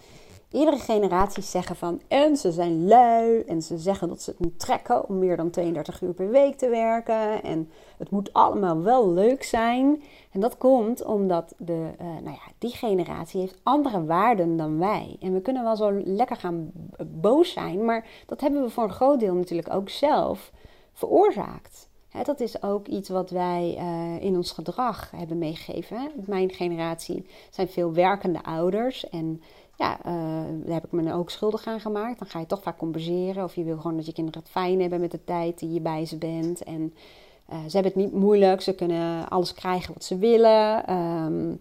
eerdere 0.50 0.78
generaties 0.78 1.50
zeggen 1.50 1.76
van 1.76 2.00
en 2.08 2.36
ze 2.36 2.52
zijn 2.52 2.86
lui 2.88 3.40
en 3.40 3.62
ze 3.62 3.78
zeggen 3.78 4.08
dat 4.08 4.22
ze 4.22 4.30
het 4.30 4.40
niet 4.40 4.58
trekken 4.58 5.08
om 5.08 5.18
meer 5.18 5.36
dan 5.36 5.50
32 5.50 6.02
uur 6.02 6.12
per 6.12 6.28
week 6.28 6.56
te 6.56 6.68
werken 6.68 7.42
en 7.42 7.70
het 7.98 8.10
moet 8.10 8.32
allemaal 8.32 8.82
wel 8.82 9.12
leuk 9.12 9.42
zijn. 9.42 10.02
En 10.30 10.40
dat 10.40 10.58
komt 10.58 11.04
omdat 11.04 11.54
de, 11.58 11.90
uh, 12.00 12.06
nou 12.06 12.30
ja, 12.30 12.52
die 12.58 12.70
generatie 12.70 13.40
heeft 13.40 13.60
andere 13.62 14.04
waarden 14.04 14.56
dan 14.56 14.78
wij. 14.78 15.16
En 15.20 15.32
we 15.32 15.40
kunnen 15.40 15.62
wel 15.62 15.76
zo 15.76 16.00
lekker 16.04 16.36
gaan 16.36 16.70
boos 17.06 17.52
zijn, 17.52 17.84
maar 17.84 18.06
dat 18.26 18.40
hebben 18.40 18.62
we 18.62 18.70
voor 18.70 18.84
een 18.84 18.90
groot 18.90 19.20
deel 19.20 19.34
natuurlijk 19.34 19.74
ook 19.74 19.88
zelf 19.88 20.52
veroorzaakt. 20.92 21.88
dat 22.22 22.40
is 22.40 22.62
ook 22.62 22.86
iets 22.86 23.08
wat 23.08 23.30
wij 23.30 23.76
uh, 23.78 24.24
in 24.24 24.36
ons 24.36 24.52
gedrag 24.52 25.10
hebben 25.10 25.38
meegegeven. 25.38 26.10
Mijn 26.26 26.50
generatie 26.50 27.26
zijn 27.50 27.68
veel 27.68 27.92
werkende 27.92 28.42
ouders 28.42 29.08
en 29.08 29.42
ja, 29.76 29.98
uh, 30.06 30.12
daar 30.64 30.74
heb 30.74 30.84
ik 30.84 30.92
me 30.92 31.12
ook 31.12 31.30
schuldig 31.30 31.66
aan 31.66 31.80
gemaakt. 31.80 32.18
Dan 32.18 32.28
ga 32.28 32.38
je 32.38 32.46
toch 32.46 32.62
vaak 32.62 32.78
compenseren. 32.78 33.44
Of 33.44 33.54
je 33.54 33.64
wil 33.64 33.76
gewoon 33.76 33.96
dat 33.96 34.06
je 34.06 34.12
kinderen 34.12 34.40
het 34.40 34.50
fijn 34.50 34.80
hebben 34.80 35.00
met 35.00 35.10
de 35.10 35.24
tijd 35.24 35.58
die 35.58 35.72
je 35.72 35.80
bij 35.80 36.06
ze 36.06 36.16
bent. 36.16 36.62
En 36.62 36.94
uh, 37.52 37.58
ze 37.68 37.76
hebben 37.76 37.92
het 37.92 37.94
niet 37.94 38.12
moeilijk. 38.12 38.60
Ze 38.60 38.74
kunnen 38.74 39.28
alles 39.28 39.54
krijgen 39.54 39.92
wat 39.92 40.04
ze 40.04 40.18
willen. 40.18 40.92
Um, 40.92 41.60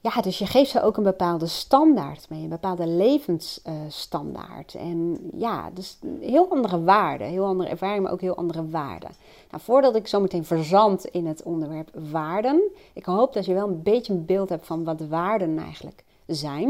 ja, 0.00 0.20
dus 0.20 0.38
je 0.38 0.46
geeft 0.46 0.70
ze 0.70 0.82
ook 0.82 0.96
een 0.96 1.02
bepaalde 1.02 1.46
standaard 1.46 2.26
mee. 2.28 2.42
Een 2.42 2.48
bepaalde 2.48 2.86
levensstandaard. 2.86 4.74
En 4.74 5.18
ja, 5.36 5.70
dus 5.74 5.98
heel 6.20 6.50
andere 6.50 6.82
waarden. 6.82 7.26
Heel 7.26 7.44
andere 7.44 7.68
ervaring, 7.68 8.02
maar 8.02 8.12
ook 8.12 8.20
heel 8.20 8.36
andere 8.36 8.68
waarden. 8.68 9.10
Nou, 9.50 9.62
voordat 9.62 9.96
ik 9.96 10.06
zo 10.06 10.20
meteen 10.20 10.44
verzand 10.44 11.04
in 11.04 11.26
het 11.26 11.42
onderwerp 11.42 11.90
waarden. 12.10 12.62
Ik 12.92 13.04
hoop 13.04 13.32
dat 13.32 13.44
je 13.44 13.54
wel 13.54 13.68
een 13.68 13.82
beetje 13.82 14.12
een 14.12 14.24
beeld 14.24 14.48
hebt 14.48 14.66
van 14.66 14.84
wat 14.84 15.00
waarden 15.00 15.58
eigenlijk 15.58 16.04
zijn, 16.26 16.68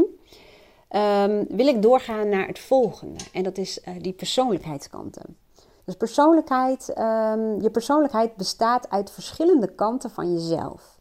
um, 0.91 1.47
wil 1.49 1.67
ik 1.67 1.83
doorgaan 1.83 2.29
naar 2.29 2.47
het 2.47 2.59
volgende. 2.59 3.19
En 3.33 3.43
dat 3.43 3.59
is 3.59 3.81
uh, 3.89 3.95
die 4.01 4.13
persoonlijkheidskanten. 4.13 5.37
Dus 5.85 5.97
persoonlijkheid, 5.97 6.99
um, 6.99 7.61
je 7.61 7.71
persoonlijkheid 7.71 8.37
bestaat 8.37 8.91
uit 8.91 9.11
verschillende 9.11 9.75
kanten 9.75 10.11
van 10.11 10.33
jezelf. 10.33 10.99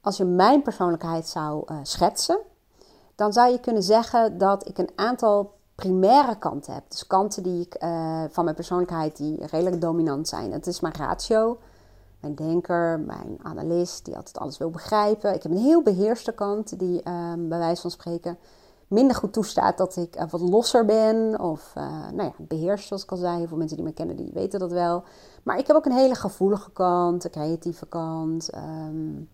Als 0.00 0.16
je 0.16 0.24
mijn 0.24 0.62
persoonlijkheid 0.62 1.28
zou 1.28 1.64
uh, 1.72 1.78
schetsen, 1.82 2.40
dan 3.14 3.32
zou 3.32 3.50
je 3.52 3.60
kunnen 3.60 3.82
zeggen 3.82 4.38
dat 4.38 4.68
ik 4.68 4.78
een 4.78 4.90
aantal 4.94 5.54
primaire 5.74 6.38
kanten 6.38 6.74
heb. 6.74 6.84
Dus 6.88 7.06
kanten 7.06 7.42
die 7.42 7.60
ik, 7.60 7.82
uh, 7.82 8.24
van 8.30 8.44
mijn 8.44 8.56
persoonlijkheid 8.56 9.16
die 9.16 9.46
redelijk 9.46 9.80
dominant 9.80 10.28
zijn. 10.28 10.52
Het 10.52 10.66
is 10.66 10.80
mijn 10.80 10.94
ratio, 10.94 11.58
mijn 12.22 12.34
denker, 12.34 13.00
mijn 13.00 13.38
analist, 13.42 14.04
die 14.04 14.16
altijd 14.16 14.38
alles 14.38 14.58
wil 14.58 14.70
begrijpen. 14.70 15.34
Ik 15.34 15.42
heb 15.42 15.52
een 15.52 15.58
heel 15.58 15.82
beheerste 15.82 16.32
kant, 16.32 16.78
die 16.78 17.02
ehm, 17.02 17.48
bij 17.48 17.58
wijze 17.58 17.80
van 17.80 17.90
spreken 17.90 18.38
minder 18.92 19.16
goed 19.16 19.32
toestaat 19.32 19.78
dat 19.78 19.96
ik 19.96 20.16
uh, 20.16 20.22
wat 20.30 20.40
losser 20.40 20.84
ben. 20.84 21.40
Of 21.40 21.72
uh, 21.78 21.84
nou 22.12 22.22
ja, 22.22 22.32
beheerst, 22.38 22.86
zoals 22.86 23.02
ik 23.02 23.10
al 23.10 23.16
zei. 23.16 23.48
Voor 23.48 23.58
mensen 23.58 23.76
die 23.76 23.86
me 23.86 23.92
kennen, 23.92 24.16
die 24.16 24.30
weten 24.32 24.60
dat 24.60 24.72
wel. 24.72 25.04
Maar 25.42 25.58
ik 25.58 25.66
heb 25.66 25.76
ook 25.76 25.84
een 25.84 25.92
hele 25.92 26.14
gevoelige 26.14 26.70
kant, 26.70 27.24
een 27.24 27.30
creatieve 27.30 27.86
kant. 27.86 28.50
Um, 28.54 29.28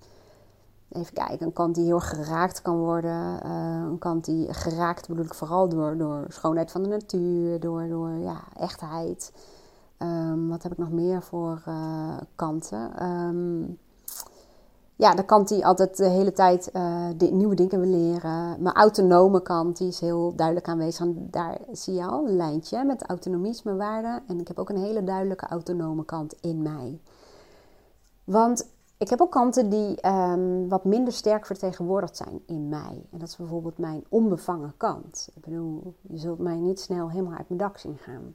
even 0.88 1.12
kijken, 1.12 1.46
een 1.46 1.53
kant 1.53 1.74
die 1.74 1.85
heel 1.85 2.01
geraakt 2.01 2.62
kan 2.62 2.79
worden. 2.79 3.40
Uh, 3.46 3.83
een 3.90 3.98
kant 3.98 4.24
die 4.24 4.55
geraakt 4.55 5.09
bedoel 5.09 5.24
ik 5.24 5.35
vooral 5.35 5.68
door, 5.68 5.96
door 5.96 6.24
schoonheid 6.29 6.70
van 6.70 6.83
de 6.83 6.88
natuur, 6.88 7.61
door, 7.61 7.88
door 7.88 8.11
ja, 8.11 8.40
echtheid. 8.57 9.33
Um, 10.02 10.48
wat 10.48 10.62
heb 10.62 10.72
ik 10.72 10.78
nog 10.78 10.90
meer 10.90 11.22
voor 11.22 11.62
uh, 11.68 12.16
kanten? 12.34 13.04
Um, 13.06 13.78
ja, 14.96 15.14
de 15.14 15.24
kant 15.24 15.48
die 15.48 15.66
altijd 15.66 15.96
de 15.96 16.08
hele 16.08 16.32
tijd 16.32 16.70
uh, 16.72 17.30
nieuwe 17.30 17.54
dingen 17.54 17.80
wil 17.80 17.90
leren. 17.90 18.62
Mijn 18.62 18.74
autonome 18.74 19.42
kant, 19.42 19.76
die 19.76 19.88
is 19.88 20.00
heel 20.00 20.32
duidelijk 20.37 20.68
aanwezig. 20.68 21.06
En 21.06 21.28
daar 21.30 21.58
zie 21.72 21.94
je 21.94 22.04
al 22.04 22.26
een 22.26 22.37
lijntje 22.37 22.84
met 22.84 23.06
autonomie 23.06 23.50
is 23.50 23.62
mijn 23.62 23.76
waarde. 23.76 24.22
En 24.26 24.40
ik 24.40 24.48
heb 24.48 24.58
ook 24.58 24.68
een 24.68 24.82
hele 24.82 25.04
duidelijke 25.04 25.46
autonome 25.46 26.04
kant 26.04 26.34
in 26.40 26.62
mij. 26.62 27.00
Want 28.24 28.68
ik 28.98 29.11
heb 29.11 29.20
ook 29.20 29.30
kanten 29.30 29.68
die 29.70 30.08
um, 30.08 30.68
wat 30.68 30.84
minder 30.84 31.12
sterk 31.12 31.46
vertegenwoordigd 31.46 32.16
zijn 32.16 32.40
in 32.46 32.68
mij. 32.68 33.06
En 33.11 33.18
dat 33.18 33.28
is 33.28 33.37
bijvoorbeeld 33.37 33.78
mijn 33.78 34.04
onbevangen 34.08 34.72
kant. 34.76 35.28
Ik 35.34 35.44
bedoel, 35.44 35.94
je 36.00 36.18
zult 36.18 36.38
mij 36.38 36.56
niet 36.56 36.80
snel 36.80 37.11
helemaal 37.11 37.37
uit 37.37 37.48
mijn 37.48 37.61
dak 37.61 37.78
zien 37.78 37.98
gaan. 37.98 38.34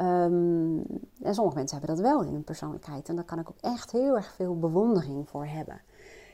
Um, 0.00 0.84
en 1.22 1.34
sommige 1.34 1.56
mensen 1.56 1.78
hebben 1.78 1.96
dat 1.96 2.04
wel 2.04 2.22
in 2.22 2.32
hun 2.32 2.44
persoonlijkheid. 2.44 3.08
En 3.08 3.14
daar 3.14 3.24
kan 3.24 3.38
ik 3.38 3.48
ook 3.50 3.60
echt 3.60 3.92
heel 3.92 4.16
erg 4.16 4.32
veel 4.34 4.58
bewondering 4.58 5.28
voor 5.28 5.46
hebben. 5.46 5.80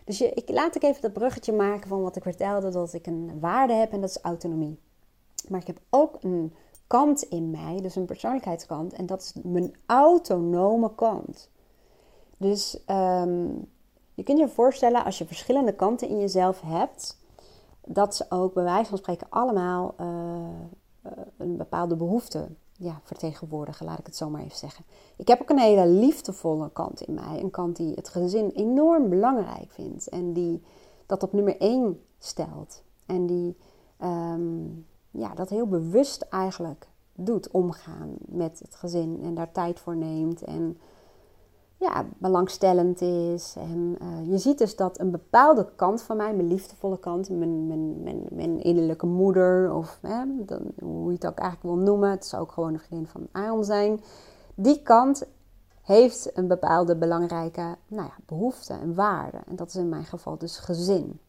Dus 0.04 0.18
je, 0.18 0.30
ik, 0.30 0.48
laat 0.48 0.74
ik 0.74 0.82
even 0.82 1.02
dat 1.02 1.12
bruggetje 1.12 1.52
maken 1.52 1.88
van 1.88 2.02
wat 2.02 2.16
ik 2.16 2.22
vertelde, 2.22 2.70
dat 2.70 2.92
ik 2.92 3.06
een 3.06 3.40
waarde 3.40 3.72
heb 3.72 3.92
en 3.92 4.00
dat 4.00 4.10
is 4.10 4.20
autonomie. 4.20 4.78
Maar 5.48 5.60
ik 5.60 5.66
heb 5.66 5.80
ook 5.90 6.16
een 6.20 6.54
kant 6.86 7.22
in 7.22 7.50
mij, 7.50 7.80
dus 7.80 7.96
een 7.96 8.04
persoonlijkheidskant, 8.04 8.92
en 8.92 9.06
dat 9.06 9.20
is 9.20 9.34
mijn 9.42 9.74
autonome 9.86 10.94
kant. 10.94 11.50
Dus 12.36 12.80
um, 12.90 13.68
je 14.14 14.22
kunt 14.22 14.38
je 14.38 14.48
voorstellen, 14.48 15.04
als 15.04 15.18
je 15.18 15.26
verschillende 15.26 15.74
kanten 15.74 16.08
in 16.08 16.18
jezelf 16.18 16.60
hebt, 16.60 17.18
dat 17.86 18.16
ze 18.16 18.26
ook 18.28 18.54
bij 18.54 18.64
wijze 18.64 18.88
van 18.88 18.98
spreken 18.98 19.26
allemaal 19.30 19.94
uh, 20.00 20.06
uh, 20.06 21.12
een 21.36 21.56
bepaalde 21.56 21.96
behoefte 21.96 22.48
ja, 22.78 23.00
vertegenwoordigen, 23.02 23.86
laat 23.86 23.98
ik 23.98 24.06
het 24.06 24.16
zo 24.16 24.30
maar 24.30 24.42
even 24.42 24.56
zeggen. 24.56 24.84
Ik 25.16 25.28
heb 25.28 25.40
ook 25.42 25.50
een 25.50 25.58
hele 25.58 25.86
liefdevolle 25.86 26.70
kant 26.72 27.00
in 27.00 27.14
mij. 27.14 27.40
Een 27.40 27.50
kant 27.50 27.76
die 27.76 27.94
het 27.94 28.08
gezin 28.08 28.50
enorm 28.50 29.08
belangrijk 29.08 29.70
vindt. 29.70 30.08
En 30.08 30.32
die 30.32 30.62
dat 31.06 31.22
op 31.22 31.32
nummer 31.32 31.60
één 31.60 32.00
stelt. 32.18 32.82
En 33.06 33.26
die 33.26 33.56
um, 34.02 34.86
ja, 35.10 35.34
dat 35.34 35.48
heel 35.48 35.66
bewust 35.66 36.22
eigenlijk 36.22 36.88
doet 37.14 37.50
omgaan 37.50 38.14
met 38.18 38.58
het 38.58 38.74
gezin. 38.74 39.20
En 39.22 39.34
daar 39.34 39.52
tijd 39.52 39.80
voor 39.80 39.96
neemt. 39.96 40.42
En 40.42 40.78
ja, 41.76 42.06
belangstellend 42.18 43.00
is. 43.00 43.54
En 43.58 43.96
uh, 44.02 44.30
je 44.30 44.38
ziet 44.38 44.58
dus 44.58 44.76
dat 44.76 45.00
een 45.00 45.10
bepaalde 45.10 45.68
kant 45.76 46.02
van 46.02 46.16
mij, 46.16 46.34
mijn 46.34 46.48
liefdevolle 46.48 46.98
kant, 46.98 47.30
mijn, 47.30 47.66
mijn, 47.66 48.02
mijn, 48.02 48.26
mijn 48.30 48.62
innerlijke 48.62 49.06
moeder, 49.06 49.72
of 49.72 49.98
hè, 50.02 50.24
dan, 50.44 50.62
hoe 50.80 51.06
je 51.06 51.14
het 51.14 51.26
ook 51.26 51.38
eigenlijk 51.38 51.74
wil 51.74 51.84
noemen, 51.84 52.10
het 52.10 52.26
zou 52.26 52.42
ook 52.42 52.52
gewoon 52.52 52.74
een 52.74 52.80
vriendin 52.80 53.08
van 53.08 53.28
Aaron 53.32 53.64
zijn, 53.64 54.00
die 54.54 54.82
kant 54.82 55.26
heeft 55.82 56.36
een 56.36 56.48
bepaalde 56.48 56.96
belangrijke 56.96 57.76
nou 57.86 58.06
ja, 58.06 58.14
behoefte 58.26 58.72
en 58.72 58.94
waarde. 58.94 59.38
En 59.46 59.56
dat 59.56 59.68
is 59.68 59.74
in 59.74 59.88
mijn 59.88 60.04
geval 60.04 60.38
dus 60.38 60.58
gezin. 60.58 61.20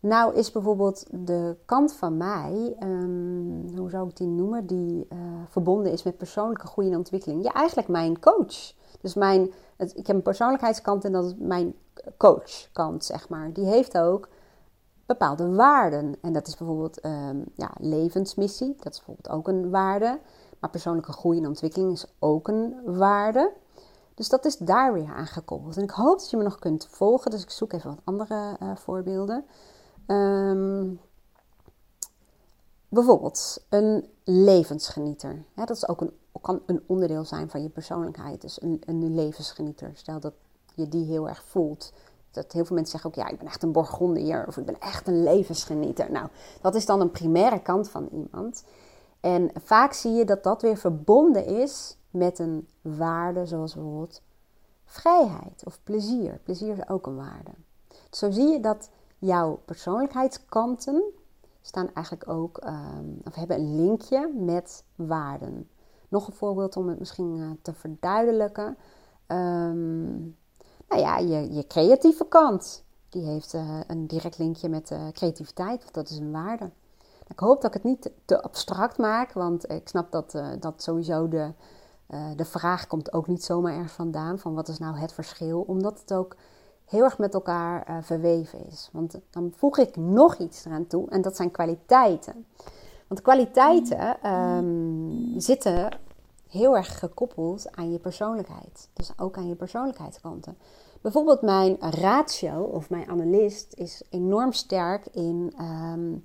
Nou 0.00 0.34
is 0.34 0.52
bijvoorbeeld 0.52 1.06
de 1.10 1.56
kant 1.64 1.92
van 1.92 2.16
mij, 2.16 2.76
um, 2.82 3.76
hoe 3.76 3.90
zou 3.90 4.08
ik 4.08 4.16
die 4.16 4.26
noemen, 4.26 4.66
die 4.66 5.06
uh, 5.12 5.18
verbonden 5.48 5.92
is 5.92 6.02
met 6.02 6.16
persoonlijke 6.16 6.66
groei 6.66 6.90
en 6.90 6.96
ontwikkeling. 6.96 7.44
Ja, 7.44 7.52
eigenlijk 7.52 7.88
mijn 7.88 8.20
coach. 8.20 8.74
Dus 9.00 9.14
mijn, 9.14 9.52
ik 9.76 10.06
heb 10.06 10.16
een 10.16 10.22
persoonlijkheidskant 10.22 11.04
en 11.04 11.12
dat 11.12 11.24
is 11.24 11.34
mijn 11.38 11.74
coachkant, 12.16 13.04
zeg 13.04 13.28
maar. 13.28 13.52
Die 13.52 13.64
heeft 13.64 13.98
ook 13.98 14.28
bepaalde 15.06 15.54
waarden. 15.54 16.16
En 16.20 16.32
dat 16.32 16.46
is 16.46 16.56
bijvoorbeeld 16.56 17.04
um, 17.04 17.44
ja, 17.54 17.70
levensmissie, 17.78 18.74
dat 18.78 18.92
is 18.92 18.98
bijvoorbeeld 18.98 19.28
ook 19.28 19.48
een 19.48 19.70
waarde. 19.70 20.20
Maar 20.60 20.70
persoonlijke 20.70 21.12
groei 21.12 21.38
en 21.38 21.46
ontwikkeling 21.46 21.92
is 21.92 22.06
ook 22.18 22.48
een 22.48 22.74
waarde. 22.84 23.52
Dus 24.14 24.28
dat 24.28 24.44
is 24.44 24.56
daar 24.56 24.92
weer 24.92 25.14
aan 25.14 25.26
gekoppeld. 25.26 25.76
En 25.76 25.82
ik 25.82 25.90
hoop 25.90 26.18
dat 26.18 26.30
je 26.30 26.36
me 26.36 26.42
nog 26.42 26.58
kunt 26.58 26.86
volgen, 26.90 27.30
dus 27.30 27.42
ik 27.42 27.50
zoek 27.50 27.72
even 27.72 27.90
wat 27.90 28.00
andere 28.04 28.56
uh, 28.62 28.76
voorbeelden. 28.76 29.44
Um, 30.06 31.00
bijvoorbeeld 32.88 33.64
een 33.68 34.10
levensgenieter. 34.24 35.44
Dat 35.54 35.70
is 35.70 35.88
ook 35.88 36.00
een 36.00 36.12
kan 36.46 36.62
een 36.66 36.82
onderdeel 36.86 37.24
zijn 37.24 37.50
van 37.50 37.62
je 37.62 37.68
persoonlijkheid. 37.68 38.40
Dus 38.40 38.62
een, 38.62 38.82
een 38.86 39.14
levensgenieter. 39.14 39.90
Stel 39.94 40.20
dat 40.20 40.32
je 40.74 40.88
die 40.88 41.04
heel 41.04 41.28
erg 41.28 41.42
voelt. 41.44 41.92
dat 42.30 42.52
heel 42.52 42.64
veel 42.64 42.76
mensen 42.76 43.00
zeggen 43.00 43.10
ook, 43.10 43.26
ja, 43.26 43.32
ik 43.32 43.38
ben 43.38 43.46
echt 43.46 43.62
een 43.62 43.72
Borgondier 43.72 44.44
of 44.46 44.56
ik 44.56 44.64
ben 44.64 44.80
echt 44.80 45.08
een 45.08 45.22
levensgenieter. 45.22 46.10
Nou, 46.10 46.28
dat 46.60 46.74
is 46.74 46.86
dan 46.86 47.00
een 47.00 47.10
primaire 47.10 47.62
kant 47.62 47.88
van 47.88 48.08
iemand. 48.12 48.64
En 49.20 49.50
vaak 49.62 49.92
zie 49.92 50.12
je 50.12 50.24
dat 50.24 50.42
dat 50.42 50.62
weer 50.62 50.76
verbonden 50.76 51.46
is 51.46 51.96
met 52.10 52.38
een 52.38 52.68
waarde, 52.80 53.46
zoals 53.46 53.74
bijvoorbeeld 53.74 54.22
vrijheid 54.84 55.62
of 55.64 55.78
plezier. 55.84 56.40
Plezier 56.42 56.72
is 56.72 56.88
ook 56.88 57.06
een 57.06 57.16
waarde. 57.16 57.50
Zo 58.10 58.30
zie 58.30 58.48
je 58.48 58.60
dat 58.60 58.90
jouw 59.18 59.60
persoonlijkheidskanten 59.64 61.02
staan 61.60 61.90
eigenlijk 61.94 62.28
ook, 62.28 62.64
um, 62.64 63.20
of 63.24 63.34
hebben 63.34 63.56
een 63.56 63.76
linkje 63.76 64.32
met 64.34 64.84
waarden. 64.94 65.68
Nog 66.16 66.26
een 66.26 66.34
voorbeeld 66.34 66.76
om 66.76 66.88
het 66.88 66.98
misschien 66.98 67.36
uh, 67.36 67.50
te 67.62 67.72
verduidelijken. 67.72 68.76
Um, 69.26 70.36
nou 70.88 71.00
ja, 71.00 71.18
je, 71.18 71.52
je 71.52 71.66
creatieve 71.66 72.24
kant. 72.28 72.84
Die 73.08 73.24
heeft 73.24 73.54
uh, 73.54 73.80
een 73.86 74.06
direct 74.06 74.38
linkje 74.38 74.68
met 74.68 74.90
uh, 74.90 75.08
creativiteit, 75.12 75.84
of 75.84 75.90
dat 75.90 76.08
is 76.08 76.18
een 76.18 76.32
waarde. 76.32 76.70
Ik 77.28 77.38
hoop 77.38 77.62
dat 77.62 77.74
ik 77.74 77.82
het 77.82 77.84
niet 77.84 78.10
te 78.24 78.42
abstract 78.42 78.98
maak, 78.98 79.32
want 79.32 79.70
ik 79.70 79.88
snap 79.88 80.12
dat, 80.12 80.34
uh, 80.34 80.48
dat 80.60 80.82
sowieso 80.82 81.28
de, 81.28 81.52
de 82.36 82.44
vraag 82.44 82.86
komt 82.86 83.12
ook 83.12 83.26
niet 83.26 83.44
zomaar 83.44 83.72
ergens 83.72 83.92
vandaan 83.92 84.38
van 84.38 84.54
wat 84.54 84.68
is 84.68 84.78
nou 84.78 84.96
het 84.96 85.12
verschil, 85.12 85.60
omdat 85.60 86.00
het 86.00 86.12
ook 86.12 86.36
heel 86.84 87.04
erg 87.04 87.18
met 87.18 87.34
elkaar 87.34 88.04
verweven 88.04 88.66
is. 88.66 88.88
Want 88.92 89.20
dan 89.30 89.52
voeg 89.56 89.78
ik 89.78 89.96
nog 89.96 90.36
iets 90.36 90.64
eraan 90.64 90.86
toe 90.86 91.10
en 91.10 91.22
dat 91.22 91.36
zijn 91.36 91.50
kwaliteiten. 91.50 92.46
Want 93.08 93.22
kwaliteiten 93.22 94.30
um, 94.30 95.40
zitten 95.40 95.88
heel 96.56 96.76
erg 96.76 96.98
gekoppeld 96.98 97.76
aan 97.76 97.92
je 97.92 97.98
persoonlijkheid. 97.98 98.88
Dus 98.92 99.12
ook 99.16 99.36
aan 99.36 99.48
je 99.48 99.54
persoonlijkheidskanten. 99.54 100.58
Bijvoorbeeld 101.00 101.42
mijn 101.42 101.76
ratio 101.80 102.62
of 102.62 102.90
mijn 102.90 103.08
analist 103.08 103.74
is 103.74 104.02
enorm 104.10 104.52
sterk 104.52 105.06
in 105.06 105.54
um, 105.60 106.22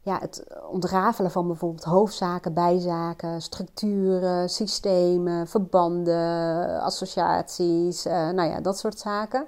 ja, 0.00 0.18
het 0.18 0.46
ontrafelen 0.70 1.30
van 1.30 1.46
bijvoorbeeld 1.46 1.84
hoofdzaken, 1.84 2.54
bijzaken, 2.54 3.42
structuren, 3.42 4.48
systemen, 4.48 5.46
verbanden, 5.46 6.80
associaties, 6.80 8.06
uh, 8.06 8.12
nou 8.12 8.50
ja, 8.50 8.60
dat 8.60 8.78
soort 8.78 8.98
zaken. 8.98 9.46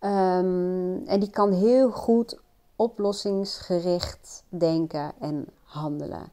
Um, 0.00 1.06
en 1.06 1.20
die 1.20 1.30
kan 1.30 1.52
heel 1.52 1.90
goed 1.90 2.40
oplossingsgericht 2.76 4.44
denken 4.48 5.12
en 5.20 5.46
handelen. 5.62 6.32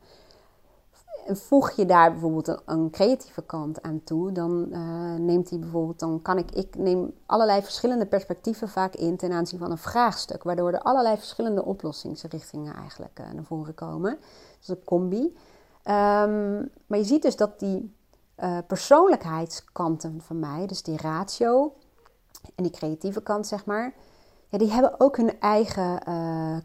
Voeg 1.28 1.72
je 1.72 1.86
daar 1.86 2.12
bijvoorbeeld 2.12 2.62
een, 2.66 2.90
creatieve 2.90 3.42
kant 3.42 3.82
aan 3.82 4.02
toe, 4.04 4.32
dan 4.32 4.68
uh, 4.72 5.14
neemt 5.14 5.50
hij 5.50 5.60
bijvoorbeeld, 5.60 6.00
dan 6.00 6.22
kan 6.22 6.38
ik, 6.38 6.52
ik 6.52 6.76
neem 6.78 7.14
allerlei 7.26 7.62
verschillende 7.62 8.06
perspectieven 8.06 8.70
vaak 8.70 8.96
in 8.96 9.18
ten 9.18 9.32
aanzien 9.32 9.60
van 9.60 9.72
een 9.72 9.78
vraagstuk, 9.78 10.44
waardoor 10.44 10.72
er 10.72 10.82
allerlei 10.82 11.18
verschillende 11.18 11.66
oplossingsrichtingen 11.66 12.76
eigenlijk 12.76 13.20
uh, 13.20 13.32
naar 13.32 13.44
voren 13.44 13.74
komen. 13.74 14.12
Dat 14.12 14.60
is 14.62 14.68
een 14.68 14.84
combi. 14.84 15.22
Um, 15.84 16.72
maar 16.88 16.98
je 16.98 17.04
ziet 17.04 17.22
dus 17.22 17.36
dat 17.36 17.60
die 17.60 17.96
uh, 18.38 18.58
persoonlijkheidskanten 18.68 20.22
van 20.22 20.40
mij, 20.40 20.66
dus 20.66 20.84
die 20.84 20.98
ratio, 20.98 21.74
en 22.56 22.64
die 22.64 22.72
creatieve 22.72 23.22
kant, 23.22 23.48
zeg 23.48 23.66
maar, 23.66 23.94
ja, 24.48 24.58
die 24.58 24.72
hebben 24.72 25.00
ook 25.00 25.18
hun 25.18 25.40
eigen 25.40 26.02
uh, 26.08 26.58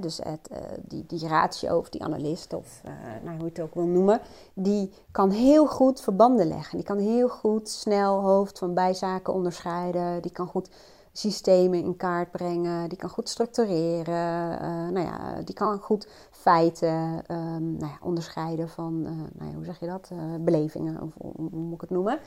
dus 0.00 0.16
het, 0.22 0.48
uh, 0.52 0.58
die, 0.82 1.04
die 1.06 1.28
ratio 1.28 1.78
of 1.78 1.88
die 1.88 2.04
analist, 2.04 2.52
of 2.52 2.82
uh, 2.84 2.92
nou, 3.24 3.36
hoe 3.36 3.44
je 3.44 3.50
het 3.50 3.60
ook 3.60 3.74
wil 3.74 3.86
noemen, 3.86 4.20
die 4.54 4.92
kan 5.10 5.30
heel 5.30 5.66
goed 5.66 6.00
verbanden 6.00 6.46
leggen. 6.46 6.76
Die 6.76 6.86
kan 6.86 6.98
heel 6.98 7.28
goed 7.28 7.68
snel 7.68 8.20
hoofd 8.20 8.58
van 8.58 8.74
bijzaken 8.74 9.32
onderscheiden. 9.32 10.22
Die 10.22 10.32
kan 10.32 10.46
goed 10.46 10.70
systemen 11.12 11.82
in 11.82 11.96
kaart 11.96 12.30
brengen. 12.30 12.88
Die 12.88 12.98
kan 12.98 13.10
goed 13.10 13.28
structureren. 13.28 14.92
nou 14.92 15.06
ja, 15.06 15.42
die 15.44 15.54
kan 15.54 15.78
goed 15.78 16.08
feiten 16.30 17.22
um, 17.28 17.76
nou 17.76 17.92
ja, 17.92 17.98
onderscheiden 18.02 18.68
van, 18.68 19.02
nou 19.02 19.50
ja, 19.50 19.54
hoe 19.54 19.64
zeg 19.64 19.80
je 19.80 19.86
dat, 19.86 20.10
belevingen, 20.40 21.02
of 21.02 21.12
hoe 21.16 21.50
moet 21.50 21.74
ik 21.74 21.80
het 21.80 21.90
noemen. 21.90 22.18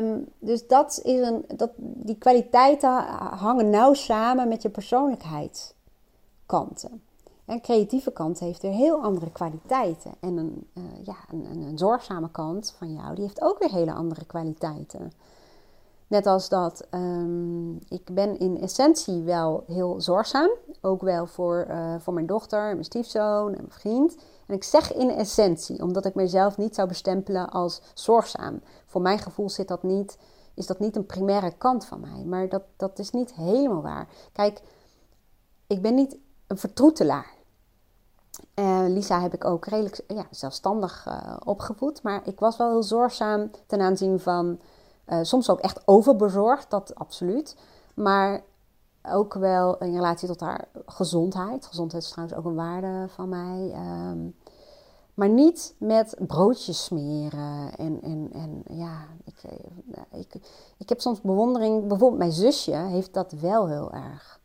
Um, 0.00 0.26
dus 0.38 0.66
dat 0.66 1.00
is 1.04 1.20
een, 1.20 1.44
dat, 1.56 1.70
die 1.76 2.18
kwaliteiten 2.18 2.90
hangen 3.18 3.70
nauw 3.70 3.94
samen 3.94 4.48
met 4.48 4.62
je 4.62 4.70
persoonlijkheidskanten. 6.48 7.02
Een 7.46 7.60
creatieve 7.60 8.12
kant 8.12 8.38
heeft 8.38 8.62
weer 8.62 8.72
heel 8.72 9.02
andere 9.02 9.32
kwaliteiten. 9.32 10.12
En 10.20 10.36
een, 10.36 10.66
uh, 10.74 10.84
ja, 11.04 11.16
een, 11.30 11.62
een, 11.62 11.78
zorgzame 11.78 12.30
kant 12.30 12.74
van 12.78 12.92
jou, 12.92 13.14
die 13.14 13.24
heeft 13.24 13.42
ook 13.42 13.58
weer 13.58 13.70
hele 13.70 13.92
andere 13.92 14.24
kwaliteiten. 14.24 15.12
Net 16.06 16.26
als 16.26 16.48
dat 16.48 16.86
um, 16.90 17.78
ik 17.88 18.14
ben 18.14 18.38
in 18.38 18.60
essentie 18.60 19.22
wel 19.22 19.64
heel 19.66 20.00
zorgzaam. 20.00 20.50
Ook 20.80 21.00
wel 21.00 21.26
voor, 21.26 21.66
uh, 21.70 21.94
voor 21.98 22.14
mijn 22.14 22.26
dochter, 22.26 22.60
mijn 22.60 22.84
stiefzoon 22.84 23.54
en 23.54 23.60
mijn 23.60 23.70
vriend. 23.70 24.16
En 24.46 24.54
ik 24.54 24.64
zeg 24.64 24.94
in 24.94 25.10
essentie, 25.10 25.82
omdat 25.82 26.04
ik 26.04 26.14
mezelf 26.14 26.56
niet 26.56 26.74
zou 26.74 26.88
bestempelen 26.88 27.50
als 27.50 27.82
zorgzaam. 27.94 28.60
Voor 28.86 29.00
mijn 29.00 29.18
gevoel 29.18 29.50
zit 29.50 29.68
dat 29.68 29.82
niet, 29.82 30.18
is 30.54 30.66
dat 30.66 30.78
niet 30.78 30.96
een 30.96 31.06
primaire 31.06 31.52
kant 31.58 31.84
van 31.84 32.00
mij. 32.00 32.24
Maar 32.24 32.48
dat, 32.48 32.62
dat 32.76 32.98
is 32.98 33.10
niet 33.10 33.34
helemaal 33.34 33.82
waar. 33.82 34.08
Kijk, 34.32 34.60
ik 35.66 35.82
ben 35.82 35.94
niet 35.94 36.16
een 36.48 36.58
vertroetelaar. 36.58 37.36
Uh, 38.54 38.84
Lisa 38.86 39.20
heb 39.20 39.34
ik 39.34 39.44
ook 39.44 39.66
redelijk 39.66 40.00
ja, 40.06 40.26
zelfstandig 40.30 41.06
uh, 41.08 41.36
opgevoed. 41.44 42.02
Maar 42.02 42.20
ik 42.24 42.40
was 42.40 42.56
wel 42.56 42.70
heel 42.70 42.82
zorgzaam 42.82 43.50
ten 43.66 43.80
aanzien 43.80 44.20
van... 44.20 44.58
Uh, 45.06 45.18
soms 45.22 45.50
ook 45.50 45.60
echt 45.60 45.82
overbezorgd, 45.84 46.70
dat 46.70 46.94
absoluut. 46.94 47.56
Maar 47.94 48.42
ook 49.02 49.34
wel 49.34 49.78
in 49.78 49.94
relatie 49.94 50.28
tot 50.28 50.40
haar 50.40 50.68
gezondheid. 50.86 51.66
Gezondheid 51.66 52.02
is 52.02 52.10
trouwens 52.10 52.38
ook 52.38 52.44
een 52.44 52.54
waarde 52.54 53.08
van 53.08 53.28
mij. 53.28 53.74
Um, 54.10 54.34
maar 55.18 55.28
niet 55.28 55.74
met 55.78 56.16
broodjes 56.26 56.84
smeren. 56.84 57.76
En, 57.76 58.02
en, 58.02 58.28
en 58.32 58.62
ja, 58.76 59.06
ik, 59.24 59.42
eh, 59.42 60.20
ik, 60.20 60.34
ik 60.76 60.88
heb 60.88 61.00
soms 61.00 61.20
bewondering. 61.20 61.86
Bijvoorbeeld 61.86 62.18
mijn 62.18 62.32
zusje 62.32 62.74
heeft 62.74 63.14
dat 63.14 63.32
wel 63.32 63.68
heel 63.68 63.92
erg. 63.92 64.37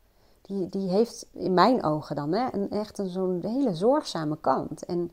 Die, 0.47 0.69
die 0.69 0.89
heeft 0.89 1.27
in 1.31 1.53
mijn 1.53 1.83
ogen 1.83 2.15
dan 2.15 2.33
hè, 2.33 2.47
een, 2.51 2.69
echt 2.69 2.97
een, 2.97 3.09
zo'n 3.09 3.39
hele 3.41 3.75
zorgzame 3.75 4.37
kant. 4.41 4.85
En 4.85 5.11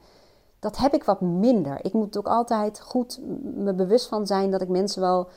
dat 0.59 0.77
heb 0.77 0.95
ik 0.95 1.05
wat 1.05 1.21
minder. 1.21 1.85
Ik 1.85 1.93
moet 1.93 2.19
ook 2.19 2.27
altijd 2.27 2.81
goed 2.81 3.21
me 3.55 3.75
bewust 3.75 4.09
van 4.09 4.27
zijn 4.27 4.51
dat 4.51 4.61
ik 4.61 4.69
mensen 4.69 5.01
wel 5.01 5.29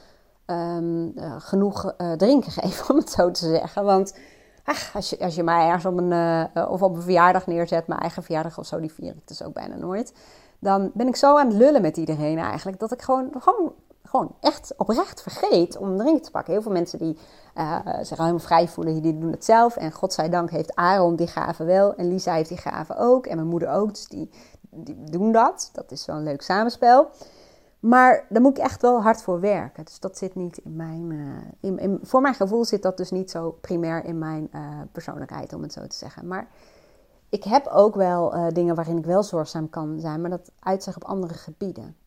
um, 0.46 1.12
uh, 1.16 1.36
genoeg 1.38 1.94
uh, 1.98 2.12
drinken 2.12 2.52
geef, 2.52 2.86
om 2.90 2.98
het 2.98 3.10
zo 3.10 3.32
te 3.32 3.48
zeggen. 3.48 3.84
Want 3.84 4.18
ach, 4.64 4.96
als, 4.96 5.10
je, 5.10 5.20
als 5.20 5.36
je 5.36 5.44
mij 5.44 5.68
ergens 5.68 5.86
op 5.86 5.98
een, 5.98 6.12
uh, 6.12 6.70
of 6.70 6.82
op 6.82 6.96
een 6.96 7.02
verjaardag 7.02 7.48
neerzet, 7.48 7.88
mijn 7.88 8.00
eigen 8.00 8.24
verjaardag 8.24 8.58
of 8.58 8.66
zo, 8.66 8.80
die 8.80 8.94
vier 8.94 9.16
ik 9.16 9.28
dus 9.28 9.44
ook 9.44 9.54
bijna 9.54 9.76
nooit. 9.76 10.14
Dan 10.60 10.92
ben 10.94 11.08
ik 11.08 11.16
zo 11.16 11.38
aan 11.38 11.48
het 11.48 11.56
lullen 11.56 11.82
met 11.82 11.98
iedereen 11.98 12.38
eigenlijk, 12.38 12.80
dat 12.80 12.92
ik 12.92 13.02
gewoon, 13.02 13.30
gewoon, 13.40 13.74
gewoon 14.14 14.36
echt 14.40 14.74
oprecht 14.78 15.22
vergeet 15.22 15.78
om 15.78 15.90
een 15.90 15.98
drink 15.98 16.24
te 16.24 16.32
pakken. 16.32 16.54
Heel 16.54 16.62
veel 16.62 16.72
mensen 16.72 17.00
die 17.00 17.18
uh, 17.56 17.80
zich 18.02 18.18
helemaal 18.18 18.40
vrij 18.40 18.68
voelen, 18.68 19.02
die 19.02 19.20
doen 19.20 19.32
het 19.32 19.46
zelf. 19.46 19.76
En 19.76 19.92
godzijdank 19.92 20.50
heeft 20.50 20.76
Aaron 20.76 21.16
die 21.16 21.28
gave 21.28 21.64
wel 21.64 21.96
en 21.96 22.08
Lisa 22.08 22.34
heeft 22.34 22.50
die 22.50 22.58
gave 22.58 22.96
ook. 22.98 23.26
En 23.26 23.36
mijn 23.36 23.48
moeder 23.48 23.70
ook, 23.70 23.90
dus 23.90 24.08
die, 24.08 24.30
doen 25.12 25.32
dat. 25.32 25.70
Dat 25.74 25.92
is 25.92 26.06
wel 26.06 26.16
een 26.16 26.24
leuk 26.24 26.42
samenspel. 26.42 27.10
Maar 27.80 28.26
daar 28.30 28.42
moet 28.42 28.58
ik 28.58 28.64
echt 28.64 28.82
wel 28.82 29.02
hard 29.02 29.22
voor 29.22 29.40
werken. 29.40 29.86
Dus 29.86 30.00
dat 30.00 30.18
zit 30.18 30.36
niet 30.36 30.58
in 30.58 30.76
mijn. 30.76 31.12
Uh, 31.12 31.38
in, 31.60 31.80
in, 31.80 32.00
voor 32.02 32.22
mijn 32.22 32.36
gevoel 32.36 32.66
zit 32.66 32.82
dat 32.82 32.98
dus 32.98 33.12
niet 33.12 33.32
zo 33.32 33.58
primair 33.62 34.06
in 34.06 34.18
mijn 34.18 34.50
uh, 34.52 34.62
persoonlijkheid, 34.92 35.54
om 35.54 35.62
het 35.62 35.74
zo 35.74 35.88
te 35.88 35.96
zeggen. 35.96 36.28
Maar 36.28 36.48
ik 37.30 37.44
heb 37.44 37.68
ook 37.68 37.96
wel 37.96 38.52
dingen 38.54 38.76
waarin 38.76 38.98
ik 38.98 39.06
wel 39.06 39.24
zorgzaam 39.24 39.70
kan 39.70 40.00
zijn, 40.00 40.22
maar 40.22 40.30
dat 40.30 40.52
uitzicht 40.60 40.96
op 40.96 41.04
andere 41.04 41.34
gebieden. 41.34 42.03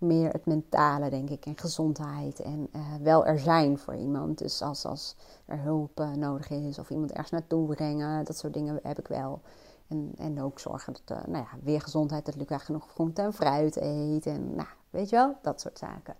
Meer 0.00 0.30
het 0.30 0.46
mentale, 0.46 1.10
denk 1.10 1.30
ik, 1.30 1.46
en 1.46 1.58
gezondheid. 1.58 2.40
En 2.40 2.70
wel 3.02 3.26
er 3.26 3.38
zijn 3.38 3.78
voor 3.78 3.94
iemand. 3.94 4.38
Dus 4.38 4.62
als, 4.62 4.84
als 4.84 5.16
er 5.46 5.60
hulp 5.60 6.04
nodig 6.16 6.50
is 6.50 6.78
of 6.78 6.90
iemand 6.90 7.10
ergens 7.10 7.30
naartoe 7.30 7.74
brengen, 7.74 8.24
dat 8.24 8.38
soort 8.38 8.54
dingen 8.54 8.80
heb 8.82 8.98
ik 8.98 9.06
wel. 9.06 9.40
En, 9.88 10.12
en 10.16 10.42
ook 10.42 10.58
zorgen 10.58 10.94
dat, 11.04 11.26
nou 11.26 11.44
ja, 11.44 11.58
weer 11.62 11.80
gezondheid, 11.80 12.26
dat 12.26 12.36
Luca 12.36 12.58
genoeg 12.58 12.88
groente 12.90 13.22
en 13.22 13.32
fruit 13.32 13.76
eet. 13.76 14.26
En 14.26 14.54
nou, 14.54 14.68
Weet 14.90 15.08
je 15.08 15.16
wel? 15.16 15.36
Dat 15.42 15.60
soort 15.60 15.78
zaken. 15.78 16.16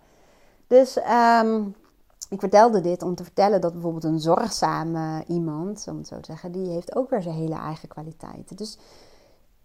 Dus 0.66 0.98
um, 1.42 1.74
ik 2.28 2.40
vertelde 2.40 2.80
dit 2.80 3.02
om 3.02 3.14
te 3.14 3.24
vertellen 3.24 3.60
dat 3.60 3.72
bijvoorbeeld 3.72 4.04
een 4.04 4.20
zorgzame 4.20 5.24
iemand, 5.26 5.86
om 5.88 5.96
het 5.96 6.06
zo 6.06 6.20
te 6.20 6.32
zeggen, 6.32 6.52
die 6.52 6.68
heeft 6.68 6.96
ook 6.96 7.10
weer 7.10 7.22
zijn 7.22 7.34
hele 7.34 7.54
eigen 7.54 7.88
kwaliteiten. 7.88 8.56
Dus 8.56 8.76
uh, 8.76 8.82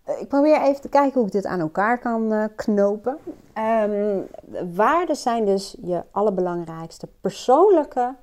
ik 0.05 0.27
probeer 0.27 0.61
even 0.61 0.81
te 0.81 0.89
kijken 0.89 1.13
hoe 1.13 1.25
ik 1.25 1.31
dit 1.31 1.45
aan 1.45 1.59
elkaar 1.59 1.99
kan 1.99 2.33
uh, 2.33 2.45
knopen. 2.55 3.17
Um, 3.57 4.27
waarden 4.75 5.15
zijn 5.15 5.45
dus 5.45 5.75
je 5.81 6.03
allerbelangrijkste 6.11 7.07
persoonlijke 7.21 8.15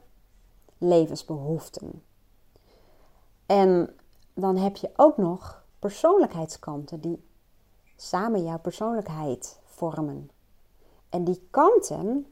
levensbehoeften. 0.78 2.02
En 3.46 3.96
dan 4.34 4.56
heb 4.56 4.76
je 4.76 4.90
ook 4.96 5.16
nog 5.16 5.64
persoonlijkheidskanten 5.78 7.00
die 7.00 7.24
samen 7.96 8.44
jouw 8.44 8.58
persoonlijkheid 8.58 9.60
vormen. 9.64 10.30
En 11.08 11.24
die 11.24 11.46
kanten, 11.50 12.26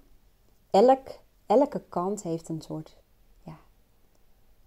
elk, 0.71 1.09
elke 1.47 1.83
kant 1.89 2.23
heeft 2.23 2.49
een 2.49 2.63
soort 2.63 3.01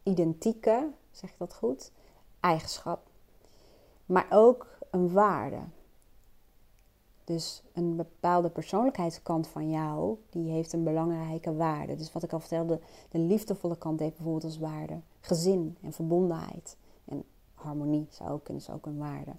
identieke, 0.03 0.89
zeg 1.11 1.29
ik 1.29 1.37
dat 1.37 1.53
goed, 1.53 1.91
eigenschap. 2.39 3.07
Maar 4.13 4.27
ook 4.29 4.67
een 4.89 5.11
waarde. 5.11 5.59
Dus 7.23 7.63
een 7.73 7.95
bepaalde 7.95 8.49
persoonlijkheidskant 8.49 9.47
van 9.47 9.69
jou, 9.69 10.17
die 10.29 10.51
heeft 10.51 10.73
een 10.73 10.83
belangrijke 10.83 11.55
waarde. 11.55 11.95
Dus 11.95 12.11
wat 12.11 12.23
ik 12.23 12.33
al 12.33 12.39
vertelde, 12.39 12.79
de 13.09 13.19
liefdevolle 13.19 13.77
kant 13.77 13.99
heeft 13.99 14.15
bijvoorbeeld 14.15 14.43
als 14.43 14.57
waarde 14.57 14.99
gezin 15.19 15.77
en 15.81 15.93
verbondenheid. 15.93 16.77
En 17.05 17.23
harmonie 17.53 18.07
zou 18.09 18.29
ook 18.29 18.43
kunnen, 18.43 18.63
is 18.63 18.69
ook 18.69 18.85
een 18.85 18.97
waarde. 18.97 19.31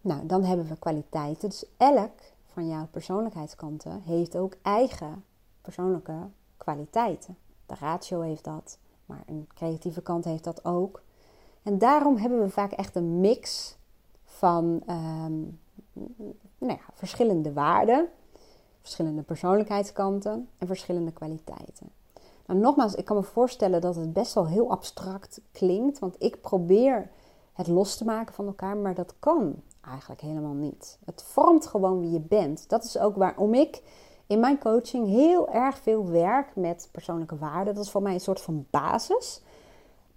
Nou, 0.00 0.26
dan 0.26 0.44
hebben 0.44 0.66
we 0.66 0.78
kwaliteiten. 0.78 1.48
Dus 1.48 1.64
elk 1.76 2.20
van 2.46 2.68
jouw 2.68 2.86
persoonlijkheidskanten 2.90 4.00
heeft 4.00 4.36
ook 4.36 4.56
eigen 4.62 5.24
persoonlijke 5.60 6.28
kwaliteiten. 6.56 7.36
De 7.66 7.74
ratio 7.74 8.20
heeft 8.20 8.44
dat, 8.44 8.78
maar 9.06 9.22
een 9.26 9.48
creatieve 9.54 10.02
kant 10.02 10.24
heeft 10.24 10.44
dat 10.44 10.64
ook. 10.64 11.02
En 11.68 11.78
daarom 11.78 12.16
hebben 12.16 12.40
we 12.40 12.48
vaak 12.48 12.72
echt 12.72 12.96
een 12.96 13.20
mix 13.20 13.76
van 14.24 14.82
ehm, 14.86 15.40
nou 16.58 16.72
ja, 16.72 16.80
verschillende 16.92 17.52
waarden, 17.52 18.08
verschillende 18.80 19.22
persoonlijkheidskanten 19.22 20.48
en 20.58 20.66
verschillende 20.66 21.12
kwaliteiten. 21.12 21.90
Nou, 22.46 22.60
nogmaals, 22.60 22.94
ik 22.94 23.04
kan 23.04 23.16
me 23.16 23.22
voorstellen 23.22 23.80
dat 23.80 23.96
het 23.96 24.12
best 24.12 24.34
wel 24.34 24.46
heel 24.46 24.70
abstract 24.70 25.40
klinkt, 25.52 25.98
want 25.98 26.14
ik 26.18 26.40
probeer 26.40 27.10
het 27.52 27.66
los 27.66 27.96
te 27.96 28.04
maken 28.04 28.34
van 28.34 28.46
elkaar, 28.46 28.76
maar 28.76 28.94
dat 28.94 29.14
kan 29.18 29.54
eigenlijk 29.80 30.20
helemaal 30.20 30.54
niet. 30.54 30.98
Het 31.04 31.22
vormt 31.22 31.66
gewoon 31.66 32.00
wie 32.00 32.10
je 32.10 32.20
bent. 32.20 32.68
Dat 32.68 32.84
is 32.84 32.98
ook 32.98 33.16
waarom 33.16 33.54
ik 33.54 33.82
in 34.26 34.40
mijn 34.40 34.58
coaching 34.58 35.06
heel 35.06 35.48
erg 35.48 35.78
veel 35.78 36.06
werk 36.06 36.56
met 36.56 36.88
persoonlijke 36.92 37.38
waarden. 37.38 37.74
Dat 37.74 37.84
is 37.84 37.90
voor 37.90 38.02
mij 38.02 38.14
een 38.14 38.20
soort 38.20 38.40
van 38.40 38.66
basis. 38.70 39.42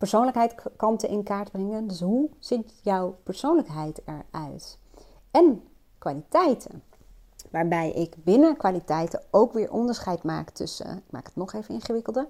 Persoonlijkheidskanten 0.01 1.09
in 1.09 1.23
kaart 1.23 1.51
brengen. 1.51 1.87
Dus 1.87 1.99
hoe 1.99 2.29
ziet 2.39 2.73
jouw 2.81 3.15
persoonlijkheid 3.23 4.01
eruit? 4.05 4.77
En 5.31 5.63
kwaliteiten. 5.97 6.83
Waarbij 7.51 7.91
ik 7.91 8.15
binnen 8.23 8.57
kwaliteiten 8.57 9.21
ook 9.31 9.53
weer 9.53 9.71
onderscheid 9.71 10.23
maak 10.23 10.49
tussen, 10.49 10.97
ik 10.97 11.11
maak 11.11 11.25
het 11.25 11.35
nog 11.35 11.53
even 11.53 11.73
ingewikkelder. 11.73 12.27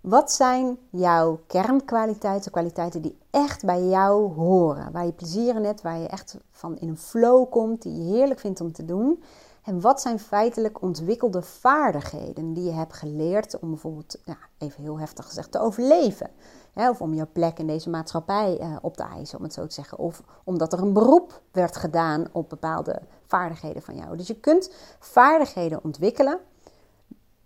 Wat 0.00 0.32
zijn 0.32 0.78
jouw 0.90 1.40
kernkwaliteiten, 1.46 2.50
kwaliteiten 2.50 3.02
die 3.02 3.18
echt 3.30 3.64
bij 3.64 3.84
jou 3.84 4.32
horen? 4.32 4.92
Waar 4.92 5.06
je 5.06 5.12
plezier 5.12 5.56
in 5.56 5.64
hebt, 5.64 5.82
waar 5.82 5.98
je 5.98 6.08
echt 6.08 6.36
van 6.50 6.78
in 6.78 6.88
een 6.88 6.98
flow 6.98 7.50
komt, 7.50 7.82
die 7.82 8.04
je 8.04 8.14
heerlijk 8.14 8.40
vindt 8.40 8.60
om 8.60 8.72
te 8.72 8.84
doen. 8.84 9.22
En 9.62 9.80
wat 9.80 10.00
zijn 10.00 10.18
feitelijk 10.18 10.82
ontwikkelde 10.82 11.42
vaardigheden 11.42 12.52
die 12.52 12.64
je 12.64 12.72
hebt 12.72 12.92
geleerd 12.92 13.58
om 13.58 13.70
bijvoorbeeld, 13.70 14.18
even 14.58 14.82
heel 14.82 14.98
heftig 14.98 15.26
gezegd, 15.26 15.52
te 15.52 15.58
overleven? 15.58 16.30
Of 16.74 17.00
om 17.00 17.14
je 17.14 17.26
plek 17.26 17.58
in 17.58 17.66
deze 17.66 17.90
maatschappij 17.90 18.60
uh, 18.60 18.76
op 18.82 18.96
te 18.96 19.02
eisen, 19.02 19.38
om 19.38 19.44
het 19.44 19.52
zo 19.52 19.66
te 19.66 19.74
zeggen. 19.74 19.98
Of 19.98 20.22
omdat 20.44 20.72
er 20.72 20.82
een 20.82 20.92
beroep 20.92 21.42
werd 21.52 21.76
gedaan 21.76 22.26
op 22.32 22.48
bepaalde 22.48 23.02
vaardigheden 23.26 23.82
van 23.82 23.96
jou. 23.96 24.16
Dus 24.16 24.26
je 24.26 24.40
kunt 24.40 24.74
vaardigheden 24.98 25.84
ontwikkelen, 25.84 26.38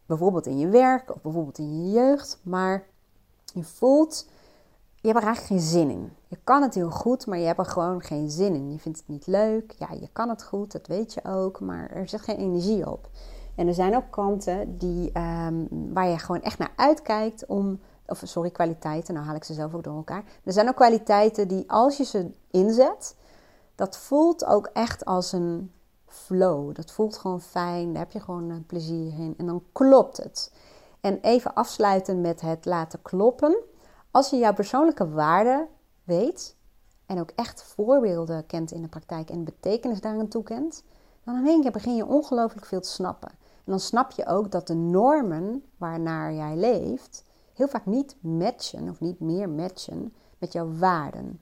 bijvoorbeeld 0.06 0.46
in 0.46 0.58
je 0.58 0.68
werk 0.68 1.14
of 1.14 1.22
bijvoorbeeld 1.22 1.58
in 1.58 1.84
je 1.84 1.90
jeugd, 1.90 2.38
maar 2.42 2.86
je 3.54 3.64
voelt, 3.64 4.28
je 4.94 5.08
hebt 5.08 5.20
er 5.20 5.26
eigenlijk 5.26 5.46
geen 5.62 5.70
zin 5.70 5.90
in. 5.90 6.12
Je 6.26 6.38
kan 6.44 6.62
het 6.62 6.74
heel 6.74 6.90
goed, 6.90 7.26
maar 7.26 7.38
je 7.38 7.46
hebt 7.46 7.58
er 7.58 7.64
gewoon 7.64 8.02
geen 8.02 8.30
zin 8.30 8.54
in. 8.54 8.72
Je 8.72 8.78
vindt 8.78 8.98
het 8.98 9.08
niet 9.08 9.26
leuk. 9.26 9.74
Ja, 9.78 9.88
je 10.00 10.08
kan 10.12 10.28
het 10.28 10.44
goed, 10.44 10.72
dat 10.72 10.86
weet 10.86 11.14
je 11.14 11.24
ook, 11.24 11.60
maar 11.60 11.90
er 11.90 12.08
zit 12.08 12.20
geen 12.20 12.36
energie 12.36 12.90
op. 12.90 13.08
En 13.54 13.66
er 13.66 13.74
zijn 13.74 13.96
ook 13.96 14.10
kanten 14.10 14.78
die, 14.78 15.18
um, 15.18 15.68
waar 15.92 16.08
je 16.08 16.18
gewoon 16.18 16.42
echt 16.42 16.58
naar 16.58 16.72
uitkijkt 16.76 17.46
om 17.46 17.80
of 18.08 18.22
sorry, 18.24 18.50
kwaliteiten, 18.50 19.14
nou 19.14 19.26
haal 19.26 19.36
ik 19.36 19.44
ze 19.44 19.54
zelf 19.54 19.74
ook 19.74 19.84
door 19.84 19.96
elkaar. 19.96 20.24
Er 20.44 20.52
zijn 20.52 20.68
ook 20.68 20.76
kwaliteiten 20.76 21.48
die 21.48 21.70
als 21.70 21.96
je 21.96 22.04
ze 22.04 22.30
inzet, 22.50 23.16
dat 23.74 23.96
voelt 23.96 24.44
ook 24.44 24.66
echt 24.72 25.04
als 25.04 25.32
een 25.32 25.72
flow. 26.06 26.74
Dat 26.74 26.90
voelt 26.90 27.16
gewoon 27.16 27.40
fijn, 27.40 27.92
daar 27.92 28.02
heb 28.02 28.12
je 28.12 28.20
gewoon 28.20 28.50
een 28.50 28.66
plezier 28.66 29.12
in 29.18 29.34
en 29.36 29.46
dan 29.46 29.62
klopt 29.72 30.16
het. 30.16 30.52
En 31.00 31.20
even 31.20 31.54
afsluiten 31.54 32.20
met 32.20 32.40
het 32.40 32.64
laten 32.64 33.02
kloppen. 33.02 33.56
Als 34.10 34.30
je 34.30 34.36
jouw 34.36 34.54
persoonlijke 34.54 35.10
waarden 35.10 35.68
weet 36.04 36.56
en 37.06 37.20
ook 37.20 37.30
echt 37.34 37.62
voorbeelden 37.62 38.46
kent 38.46 38.70
in 38.72 38.82
de 38.82 38.88
praktijk 38.88 39.30
en 39.30 39.44
betekenis 39.44 40.00
daarin 40.00 40.28
toekent, 40.28 40.82
dan 41.24 41.36
in 41.36 41.46
één 41.46 41.62
keer 41.62 41.70
begin 41.70 41.96
je 41.96 42.06
ongelooflijk 42.06 42.66
veel 42.66 42.80
te 42.80 42.88
snappen. 42.88 43.30
En 43.30 43.74
dan 43.74 43.80
snap 43.80 44.10
je 44.10 44.26
ook 44.26 44.50
dat 44.50 44.66
de 44.66 44.74
normen 44.74 45.64
waarnaar 45.76 46.32
jij 46.32 46.56
leeft, 46.56 47.24
heel 47.58 47.68
vaak 47.68 47.86
niet 47.86 48.16
matchen 48.20 48.88
of 48.88 49.00
niet 49.00 49.20
meer 49.20 49.48
matchen 49.48 50.14
met 50.38 50.52
jouw 50.52 50.72
waarden. 50.76 51.40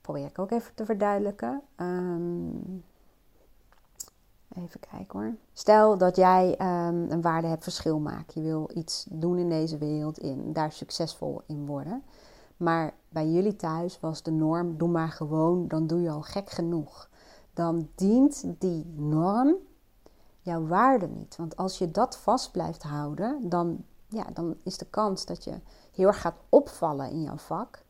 Probeer 0.00 0.26
ik 0.26 0.38
ook 0.38 0.50
even 0.50 0.74
te 0.74 0.84
verduidelijken. 0.84 1.62
Ehm, 1.76 2.48
even 4.48 4.80
kijken 4.90 5.18
hoor. 5.18 5.34
Stel 5.52 5.98
dat 5.98 6.16
jij 6.16 6.50
um, 6.60 7.10
een 7.10 7.22
waarde 7.22 7.46
hebt 7.46 7.62
verschil 7.62 7.98
maken. 7.98 8.42
Je 8.42 8.48
wil 8.48 8.70
iets 8.74 9.06
doen 9.10 9.38
in 9.38 9.48
deze 9.48 9.78
wereld, 9.78 10.18
in, 10.18 10.52
daar 10.52 10.72
succesvol 10.72 11.42
in 11.46 11.66
worden. 11.66 12.02
Maar 12.56 12.94
bij 13.08 13.28
jullie 13.28 13.56
thuis 13.56 14.00
was 14.00 14.22
de 14.22 14.30
norm: 14.30 14.76
doe 14.76 14.88
maar 14.88 15.08
gewoon, 15.08 15.68
dan 15.68 15.86
doe 15.86 16.00
je 16.00 16.10
al 16.10 16.22
gek 16.22 16.50
genoeg. 16.50 17.08
Dan 17.54 17.88
dient 17.94 18.44
die 18.58 18.86
norm 18.96 19.56
jouw 20.48 20.66
waarde 20.66 21.08
niet. 21.08 21.36
Want 21.36 21.56
als 21.56 21.78
je 21.78 21.90
dat 21.90 22.16
vast 22.16 22.52
blijft 22.52 22.82
houden, 22.82 23.48
dan, 23.48 23.84
ja, 24.08 24.24
dan 24.32 24.56
is 24.62 24.78
de 24.78 24.86
kans 24.90 25.26
dat 25.26 25.44
je 25.44 25.54
heel 25.92 26.06
erg 26.06 26.20
gaat 26.20 26.36
opvallen 26.48 27.10
in 27.10 27.22
jouw 27.22 27.36
vak 27.36 27.82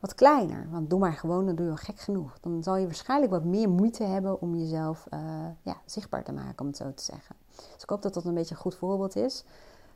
wat 0.00 0.14
kleiner. 0.14 0.68
Want 0.70 0.90
doe 0.90 0.98
maar 0.98 1.12
gewoon, 1.12 1.46
dan 1.46 1.54
doe 1.54 1.66
je 1.66 1.76
gek 1.76 1.98
genoeg. 1.98 2.38
Dan 2.40 2.62
zal 2.62 2.76
je 2.76 2.86
waarschijnlijk 2.86 3.32
wat 3.32 3.44
meer 3.44 3.68
moeite 3.68 4.04
hebben 4.04 4.40
om 4.40 4.56
jezelf 4.56 5.06
uh, 5.14 5.20
ja, 5.62 5.76
zichtbaar 5.84 6.24
te 6.24 6.32
maken, 6.32 6.60
om 6.60 6.66
het 6.66 6.76
zo 6.76 6.94
te 6.94 7.02
zeggen. 7.02 7.36
Dus 7.48 7.82
ik 7.82 7.88
hoop 7.88 8.02
dat 8.02 8.14
dat 8.14 8.24
een 8.24 8.34
beetje 8.34 8.54
een 8.54 8.60
goed 8.60 8.74
voorbeeld 8.74 9.16
is. 9.16 9.44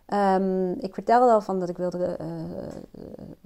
Um, 0.09 0.73
ik 0.73 0.95
vertelde 0.95 1.33
al 1.33 1.41
van 1.41 1.61
dat 1.61 1.69
ik 1.69 1.77
wilde 1.77 2.19
uh, 2.21 2.27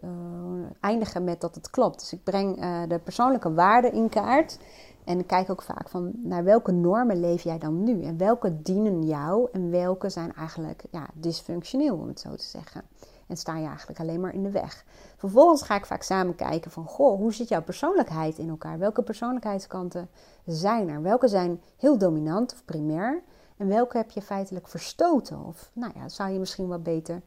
uh, 0.00 0.66
eindigen 0.80 1.24
met 1.24 1.40
dat 1.40 1.54
het 1.54 1.70
klopt. 1.70 1.98
Dus 1.98 2.12
ik 2.12 2.24
breng 2.24 2.60
de 2.88 2.98
persoonlijke 2.98 3.54
waarde 3.54 3.90
in 3.90 4.08
kaart. 4.08 4.58
En 5.04 5.26
kijk 5.26 5.50
ook 5.50 5.62
vaak 5.62 5.88
van 5.88 6.12
naar 6.16 6.44
welke 6.44 6.72
normen 6.72 7.20
leef 7.20 7.42
jij 7.42 7.58
dan 7.58 7.84
nu? 7.84 8.02
En 8.02 8.16
welke 8.16 8.62
dienen 8.62 9.06
jou 9.06 9.48
en 9.52 9.70
welke 9.70 10.08
zijn 10.08 10.34
eigenlijk 10.34 10.84
ja, 10.90 11.06
dysfunctioneel, 11.14 11.96
om 11.96 12.08
het 12.08 12.20
zo 12.20 12.34
te 12.34 12.44
zeggen. 12.44 12.82
En 13.26 13.36
sta 13.36 13.56
je 13.56 13.66
eigenlijk 13.66 14.00
alleen 14.00 14.20
maar 14.20 14.34
in 14.34 14.42
de 14.42 14.50
weg. 14.50 14.84
Vervolgens 15.16 15.62
ga 15.62 15.74
ik 15.74 15.86
vaak 15.86 16.02
samen 16.02 16.34
kijken 16.34 16.70
van, 16.70 16.86
goh, 16.86 17.18
hoe 17.18 17.34
zit 17.34 17.48
jouw 17.48 17.62
persoonlijkheid 17.62 18.38
in 18.38 18.48
elkaar? 18.48 18.78
Welke 18.78 19.02
persoonlijkheidskanten 19.02 20.08
zijn 20.44 20.88
er? 20.88 21.02
Welke 21.02 21.28
zijn 21.28 21.60
heel 21.76 21.98
dominant 21.98 22.52
of 22.52 22.64
primair? 22.64 23.22
En 23.56 23.68
welke 23.68 23.96
heb 23.96 24.10
je 24.10 24.22
feitelijk 24.22 24.68
verstoten? 24.68 25.44
Of 25.44 25.70
nou 25.72 25.92
ja, 25.94 26.08
zou 26.08 26.30
je 26.30 26.38
misschien 26.38 26.68
wat 26.68 26.82
beter 26.82 27.22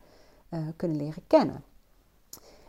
uh, 0.50 0.60
kunnen 0.76 0.98
leren 0.98 1.24
kennen? 1.28 1.64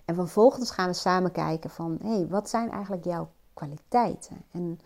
En 0.05 0.15
vervolgens 0.15 0.71
gaan 0.71 0.89
we 0.89 0.95
samen 0.95 1.33
kijken 1.33 1.71
van, 1.71 1.99
hé, 2.03 2.17
hey, 2.17 2.27
wat 2.29 2.49
zijn 2.49 2.71
eigenlijk 2.71 3.05
jouw 3.05 3.29
kwaliteiten? 3.55 4.43
En 4.51 4.81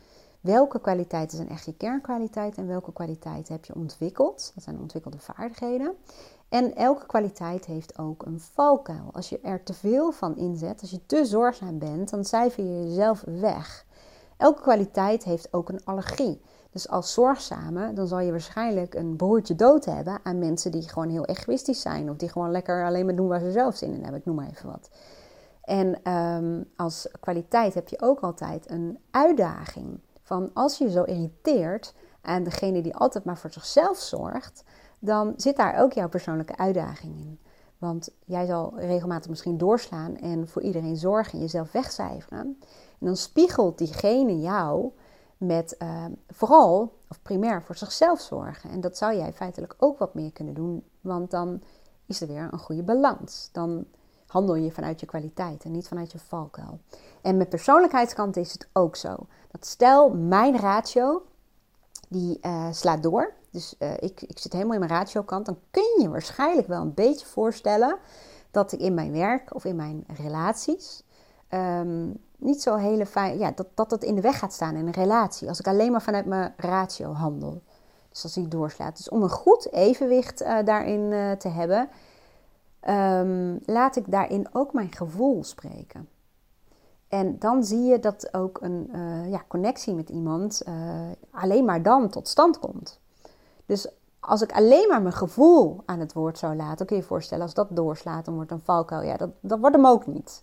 welke 0.47 0.81
kwaliteiten 0.81 1.37
zijn 1.37 1.49
echt 1.49 1.65
je 1.65 1.77
kernkwaliteiten 1.77 2.63
en 2.63 2.69
welke 2.69 2.93
kwaliteiten 2.93 3.55
heb 3.55 3.65
je 3.65 3.75
ontwikkeld? 3.75 4.53
Dat 4.55 4.65
zijn 4.65 4.81
ontwikkelde 4.81 5.19
vaardigheden. 5.19 5.95
En 6.49 6.77
elke 6.77 7.07
kwaliteit 7.07 7.65
heeft 7.65 7.99
ook 7.99 8.25
een 8.25 8.41
valkuil. 8.41 9.09
Als 9.13 9.29
je 9.29 9.41
er 9.41 9.63
te 9.63 9.75
veel 9.75 10.13
van 10.13 10.37
inzet, 10.37 10.81
als 10.81 10.91
je 10.91 11.07
te 11.07 11.25
zorgzaam 11.25 11.79
bent, 11.79 12.11
dan 12.11 12.25
cijfer 12.25 12.65
je 12.65 12.89
jezelf 12.89 13.23
weg. 13.27 13.85
Elke 14.37 14.63
kwaliteit 14.63 15.25
heeft 15.25 15.53
ook 15.53 15.69
een 15.69 15.85
allergie. 15.85 16.41
Dus 16.71 16.89
als 16.89 17.13
zorgzame, 17.13 17.93
dan 17.93 18.07
zal 18.07 18.21
je 18.21 18.31
waarschijnlijk 18.31 18.95
een 18.95 19.17
broertje 19.17 19.55
dood 19.55 19.85
hebben 19.85 20.21
aan 20.23 20.39
mensen 20.39 20.71
die 20.71 20.89
gewoon 20.89 21.09
heel 21.09 21.25
egoïstisch 21.25 21.81
zijn. 21.81 22.11
Of 22.11 22.17
die 22.17 22.29
gewoon 22.29 22.51
lekker 22.51 22.85
alleen 22.85 23.05
maar 23.05 23.17
doen 23.17 23.29
waar 23.29 23.41
ze 23.41 23.51
zelf 23.51 23.77
zin 23.77 23.93
in 23.93 24.03
hebben. 24.03 24.21
Ik 24.21 24.27
noem 24.27 24.37
maar 24.37 24.51
even 24.51 24.71
wat. 24.71 24.91
En 25.67 26.13
um, 26.13 26.65
als 26.77 27.09
kwaliteit 27.21 27.75
heb 27.75 27.89
je 27.89 28.01
ook 28.01 28.21
altijd 28.21 28.71
een 28.71 28.99
uitdaging. 29.11 30.01
Van 30.27 30.51
als 30.55 30.79
je 30.79 30.91
zo 30.91 31.03
irriteert 31.03 31.95
aan 32.21 32.43
degene 32.43 32.83
die 32.83 32.97
altijd 32.97 33.25
maar 33.25 33.39
voor 33.39 33.51
zichzelf 33.51 33.99
zorgt, 33.99 34.65
dan 34.99 35.33
zit 35.37 35.57
daar 35.57 35.83
ook 35.83 35.93
jouw 35.93 36.09
persoonlijke 36.09 36.57
uitdaging 36.57 37.17
in. 37.17 37.39
Want 37.79 38.09
jij 38.25 38.47
zal 38.47 38.73
regelmatig 38.77 39.31
misschien 39.31 39.59
doorslaan 39.59 40.17
en 40.17 40.49
voor 40.49 40.63
iedereen 40.63 40.97
zorgen 40.97 41.33
en 41.33 41.39
jezelf 41.39 41.73
wegcijferen. 41.73 42.59
En 42.99 43.07
dan 43.07 43.17
spiegelt 43.17 43.79
diegene 43.79 44.41
jou 44.41 44.93
met 45.37 45.77
uh, 45.79 46.05
vooral 46.29 46.99
of 47.09 47.23
primair 47.23 47.63
voor 47.63 47.77
zichzelf 47.77 48.21
zorgen. 48.21 48.71
En 48.71 48.81
dat 48.81 48.97
zou 48.97 49.17
jij 49.17 49.33
feitelijk 49.33 49.75
ook 49.79 49.99
wat 49.99 50.15
meer 50.15 50.33
kunnen 50.33 50.55
doen, 50.55 50.85
want 51.01 51.31
dan 51.31 51.63
is 52.07 52.21
er 52.21 52.27
weer 52.27 52.49
een 52.53 52.59
goede 52.59 52.83
balans. 52.83 53.49
Dan 53.53 53.87
handel 54.27 54.55
je 54.55 54.73
vanuit 54.73 55.01
je 55.01 55.07
kwaliteit 55.07 55.65
en 55.65 55.73
niet 55.73 55.89
vanuit 55.89 56.13
je 56.13 56.19
valkuil. 56.19 56.79
En 57.23 57.37
met 57.37 57.49
persoonlijkheidskant 57.49 58.37
is 58.37 58.53
het 58.53 58.69
ook 58.73 58.97
zo. 58.97 59.17
Dat 59.51 59.67
stel, 59.67 60.11
mijn 60.11 60.59
ratio, 60.59 61.23
die 62.09 62.39
uh, 62.43 62.67
slaat 62.73 63.03
door. 63.03 63.33
Dus 63.51 63.75
uh, 63.79 63.93
ik, 63.93 64.23
ik 64.23 64.39
zit 64.39 64.53
helemaal 64.53 64.75
in 64.75 64.81
mijn 64.81 64.93
ratio 64.93 65.23
kant. 65.23 65.47
Dan 65.47 65.59
kun 65.71 66.01
je 66.01 66.09
waarschijnlijk 66.09 66.69
wel 66.69 66.81
een 66.81 66.95
beetje 66.95 67.27
voorstellen 67.27 67.97
dat 68.51 68.73
ik 68.73 68.81
in 68.81 68.95
mijn 68.95 69.13
werk 69.13 69.55
of 69.55 69.65
in 69.65 69.77
mijn 69.77 70.05
relaties 70.17 71.03
ehm, 71.49 72.09
niet 72.37 72.63
zo 72.63 72.77
hele 72.77 73.07
fijn, 73.07 73.39
ja, 73.39 73.51
dat, 73.51 73.67
dat 73.75 73.91
het 73.91 74.05
in 74.05 74.15
de 74.15 74.21
weg 74.21 74.39
gaat 74.39 74.53
staan 74.53 74.77
in 74.77 74.87
een 74.87 74.93
relatie. 74.93 75.49
Als 75.49 75.61
ik 75.61 75.67
alleen 75.67 75.93
maar 75.93 76.03
vanuit 76.03 76.27
mijn 76.27 76.55
ratio 76.57 77.13
handel. 77.13 77.63
Dus 78.11 78.23
als 78.23 78.37
ik 78.37 78.51
doorslaat. 78.51 78.97
Dus 78.97 79.09
om 79.09 79.23
een 79.23 79.31
goed 79.31 79.73
evenwicht 79.73 80.43
uh, 80.43 80.59
daarin 80.65 81.37
te 81.39 81.49
hebben, 81.49 81.89
um, 82.89 83.61
laat 83.65 83.97
ik 83.97 84.11
daarin 84.11 84.47
ook 84.53 84.73
mijn 84.73 84.93
gevoel 84.93 85.45
spreken. 85.45 86.09
En 87.09 87.39
dan 87.39 87.65
zie 87.65 87.83
je 87.83 87.99
dat 87.99 88.35
ook 88.35 88.59
een 88.61 88.91
uh, 88.95 89.31
ja, 89.31 89.45
connectie 89.49 89.95
met 89.95 90.09
iemand 90.09 90.63
alleen 91.31 91.65
maar 91.65 91.83
dan 91.83 92.09
tot 92.09 92.29
stand 92.29 92.59
komt. 92.59 93.01
Dus 93.67 93.89
als 94.21 94.43
ik 94.43 94.53
alleen 94.53 94.89
maar 94.89 95.03
mijn 95.03 95.15
gevoel 95.15 95.83
aan 95.85 96.01
het 96.01 96.13
woord 96.13 96.39
zou 96.39 96.57
laten, 96.57 96.87
kun 96.87 96.97
je 96.97 97.03
je 97.03 97.09
voorstellen, 97.09 97.45
als 97.45 97.55
dat 97.55 97.69
doorslaat, 97.71 98.25
dan 98.25 98.35
wordt 98.35 98.51
een 98.51 98.61
valkuil. 98.65 99.03
Ja, 99.03 99.17
dat, 99.17 99.31
dat 99.41 99.59
wordt 99.59 99.77
hem 99.77 99.87
ook 99.87 100.07
niet. 100.07 100.43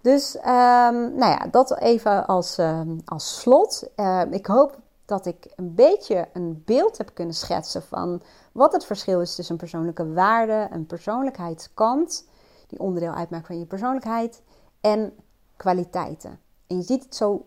Dus 0.00 0.34
um, 0.36 1.14
nou 1.14 1.18
ja, 1.18 1.46
dat 1.50 1.78
even 1.78 2.26
als, 2.26 2.58
um, 2.58 3.00
als 3.04 3.40
slot. 3.40 3.90
Ik 4.30 4.46
hoop 4.46 4.78
dat 5.04 5.26
ik 5.26 5.52
een 5.56 5.74
beetje 5.74 6.28
een 6.32 6.62
beeld 6.64 6.98
heb 6.98 7.10
kunnen 7.14 7.34
schetsen 7.34 7.82
van 7.82 8.22
wat 8.58 8.72
het 8.72 8.84
verschil 8.84 9.20
is 9.20 9.34
tussen 9.34 9.56
persoonlijke 9.56 10.12
waarde, 10.12 10.68
een 10.70 10.86
persoonlijkheidskant, 10.86 12.28
die 12.66 12.78
onderdeel 12.78 13.12
uitmaakt 13.12 13.46
van 13.46 13.58
je 13.58 13.66
persoonlijkheid, 13.66 14.42
en 14.80 15.12
kwaliteiten. 15.56 16.40
En 16.66 16.76
je 16.76 16.82
ziet 16.82 17.02
het 17.02 17.14
zo 17.14 17.46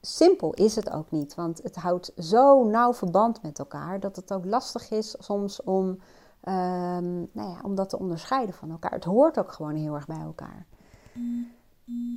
simpel 0.00 0.52
is 0.52 0.76
het 0.76 0.90
ook 0.90 1.10
niet, 1.10 1.34
want 1.34 1.62
het 1.62 1.76
houdt 1.76 2.12
zo 2.18 2.64
nauw 2.64 2.94
verband 2.94 3.42
met 3.42 3.58
elkaar 3.58 4.00
dat 4.00 4.16
het 4.16 4.32
ook 4.32 4.44
lastig 4.44 4.90
is 4.90 5.14
soms 5.18 5.62
om, 5.62 5.86
um, 5.86 7.28
nou 7.32 7.50
ja, 7.50 7.58
om 7.62 7.74
dat 7.74 7.88
te 7.88 7.98
onderscheiden 7.98 8.54
van 8.54 8.70
elkaar. 8.70 8.92
Het 8.92 9.04
hoort 9.04 9.38
ook 9.38 9.52
gewoon 9.52 9.74
heel 9.74 9.94
erg 9.94 10.06
bij 10.06 10.20
elkaar. 10.20 10.66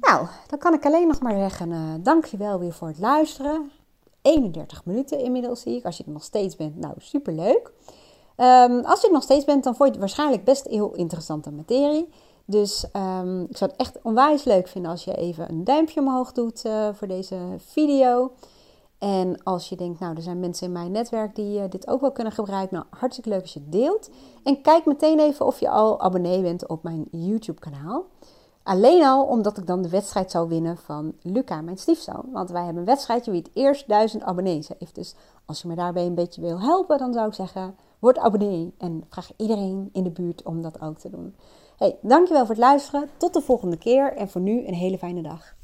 Nou, 0.02 0.28
dan 0.48 0.60
kan 0.60 0.74
ik 0.74 0.86
alleen 0.86 1.08
nog 1.08 1.22
maar 1.22 1.36
zeggen, 1.36 1.70
uh, 1.70 1.94
dank 2.00 2.26
je 2.26 2.38
wel 2.38 2.60
weer 2.60 2.74
voor 2.74 2.88
het 2.88 3.00
luisteren. 3.00 3.72
31 4.22 4.86
minuten 4.86 5.20
inmiddels 5.20 5.62
zie 5.62 5.76
ik. 5.76 5.86
Als 5.86 5.98
je 5.98 6.04
er 6.04 6.12
nog 6.12 6.24
steeds 6.24 6.56
bent, 6.56 6.76
nou 6.78 6.94
superleuk. 6.98 7.72
Um, 8.38 8.86
als 8.86 9.02
je 9.02 9.08
er 9.08 9.14
nog 9.14 9.24
steeds 9.24 9.46
bent, 9.46 9.64
dan 9.64 9.76
vond 9.76 9.88
je 9.88 9.94
het 9.94 10.04
waarschijnlijk 10.04 10.44
best 10.44 10.68
heel 10.68 10.94
interessante 10.94 11.52
materie. 11.52 12.10
Dus 12.46 12.86
um, 12.96 13.42
ik 13.50 13.58
zou 13.58 13.72
het 13.72 13.80
echt 13.80 14.00
onwijs 14.02 14.44
leuk 14.44 14.68
vinden 14.68 14.92
als 14.92 15.04
je 15.04 15.16
even 15.16 15.50
een 15.50 15.64
duimpje 15.64 16.00
omhoog 16.00 16.32
doet 16.32 16.66
uh, 16.66 16.88
voor 16.94 17.08
deze 17.08 17.38
video. 17.58 18.32
En 18.98 19.44
als 19.44 19.70
je 19.70 19.76
denkt, 19.76 20.00
nou, 20.00 20.16
er 20.16 20.22
zijn 20.22 20.40
mensen 20.40 20.68
in 20.68 20.74
mijn 20.74 20.92
netwerk 20.92 21.36
die 21.36 21.60
uh, 21.60 21.64
dit 21.70 21.88
ook 21.88 22.02
wel 22.02 22.12
kunnen 22.12 22.34
gebruiken. 22.34 22.76
Nou, 22.76 22.88
hartstikke 22.90 23.30
leuk 23.30 23.42
als 23.42 23.54
je 23.54 23.60
het 23.60 23.72
deelt. 23.72 24.10
En 24.44 24.62
kijk 24.62 24.86
meteen 24.86 25.20
even 25.20 25.46
of 25.46 25.60
je 25.60 25.70
al 25.70 26.02
abonnee 26.02 26.42
bent 26.42 26.68
op 26.68 26.84
mijn 26.84 27.08
YouTube-kanaal. 27.12 28.06
Alleen 28.64 29.04
al 29.04 29.24
omdat 29.24 29.58
ik 29.58 29.68
dan 29.68 29.82
de 29.82 29.90
wedstrijd 29.90 30.32
zou 30.32 30.48
winnen 30.48 30.78
van 30.78 31.14
Luca, 31.22 31.62
mijn 31.62 31.78
stiefzoon. 31.78 32.26
Want 32.32 32.50
wij 32.50 32.64
hebben 32.64 32.82
een 32.82 32.88
wedstrijdje 32.88 33.32
wie 33.32 33.42
het 33.42 33.52
eerst 33.54 33.88
duizend 33.88 34.24
abonnees 34.24 34.70
heeft. 34.80 34.96
Dus 34.96 35.16
als 35.46 35.62
je 35.62 35.68
me 35.68 35.76
daarbij 35.76 36.06
een 36.06 36.16
beetje 36.16 36.42
wil 36.42 36.60
helpen, 36.60 36.98
dan 36.98 37.14
zou 37.14 37.28
ik 37.28 37.34
zeggen, 37.34 37.76
word 38.04 38.18
abonnee. 38.18 38.74
En 38.78 39.04
vraag 39.10 39.32
iedereen 39.38 39.90
in 39.94 40.04
de 40.04 40.12
buurt 40.12 40.44
om 40.44 40.62
dat 40.62 40.82
ook 40.82 40.98
te 40.98 41.10
doen. 41.10 41.36
Hey, 41.78 41.98
dankjewel 42.02 42.46
voor 42.46 42.56
het 42.56 42.64
luisteren. 42.64 43.10
Tot 43.18 43.34
de 43.34 43.42
volgende 43.42 43.78
keer. 43.78 44.14
En 44.14 44.30
voor 44.30 44.42
nu 44.42 44.68
een 44.68 44.74
hele 44.74 44.98
fijne 44.98 45.22
dag. 45.22 45.56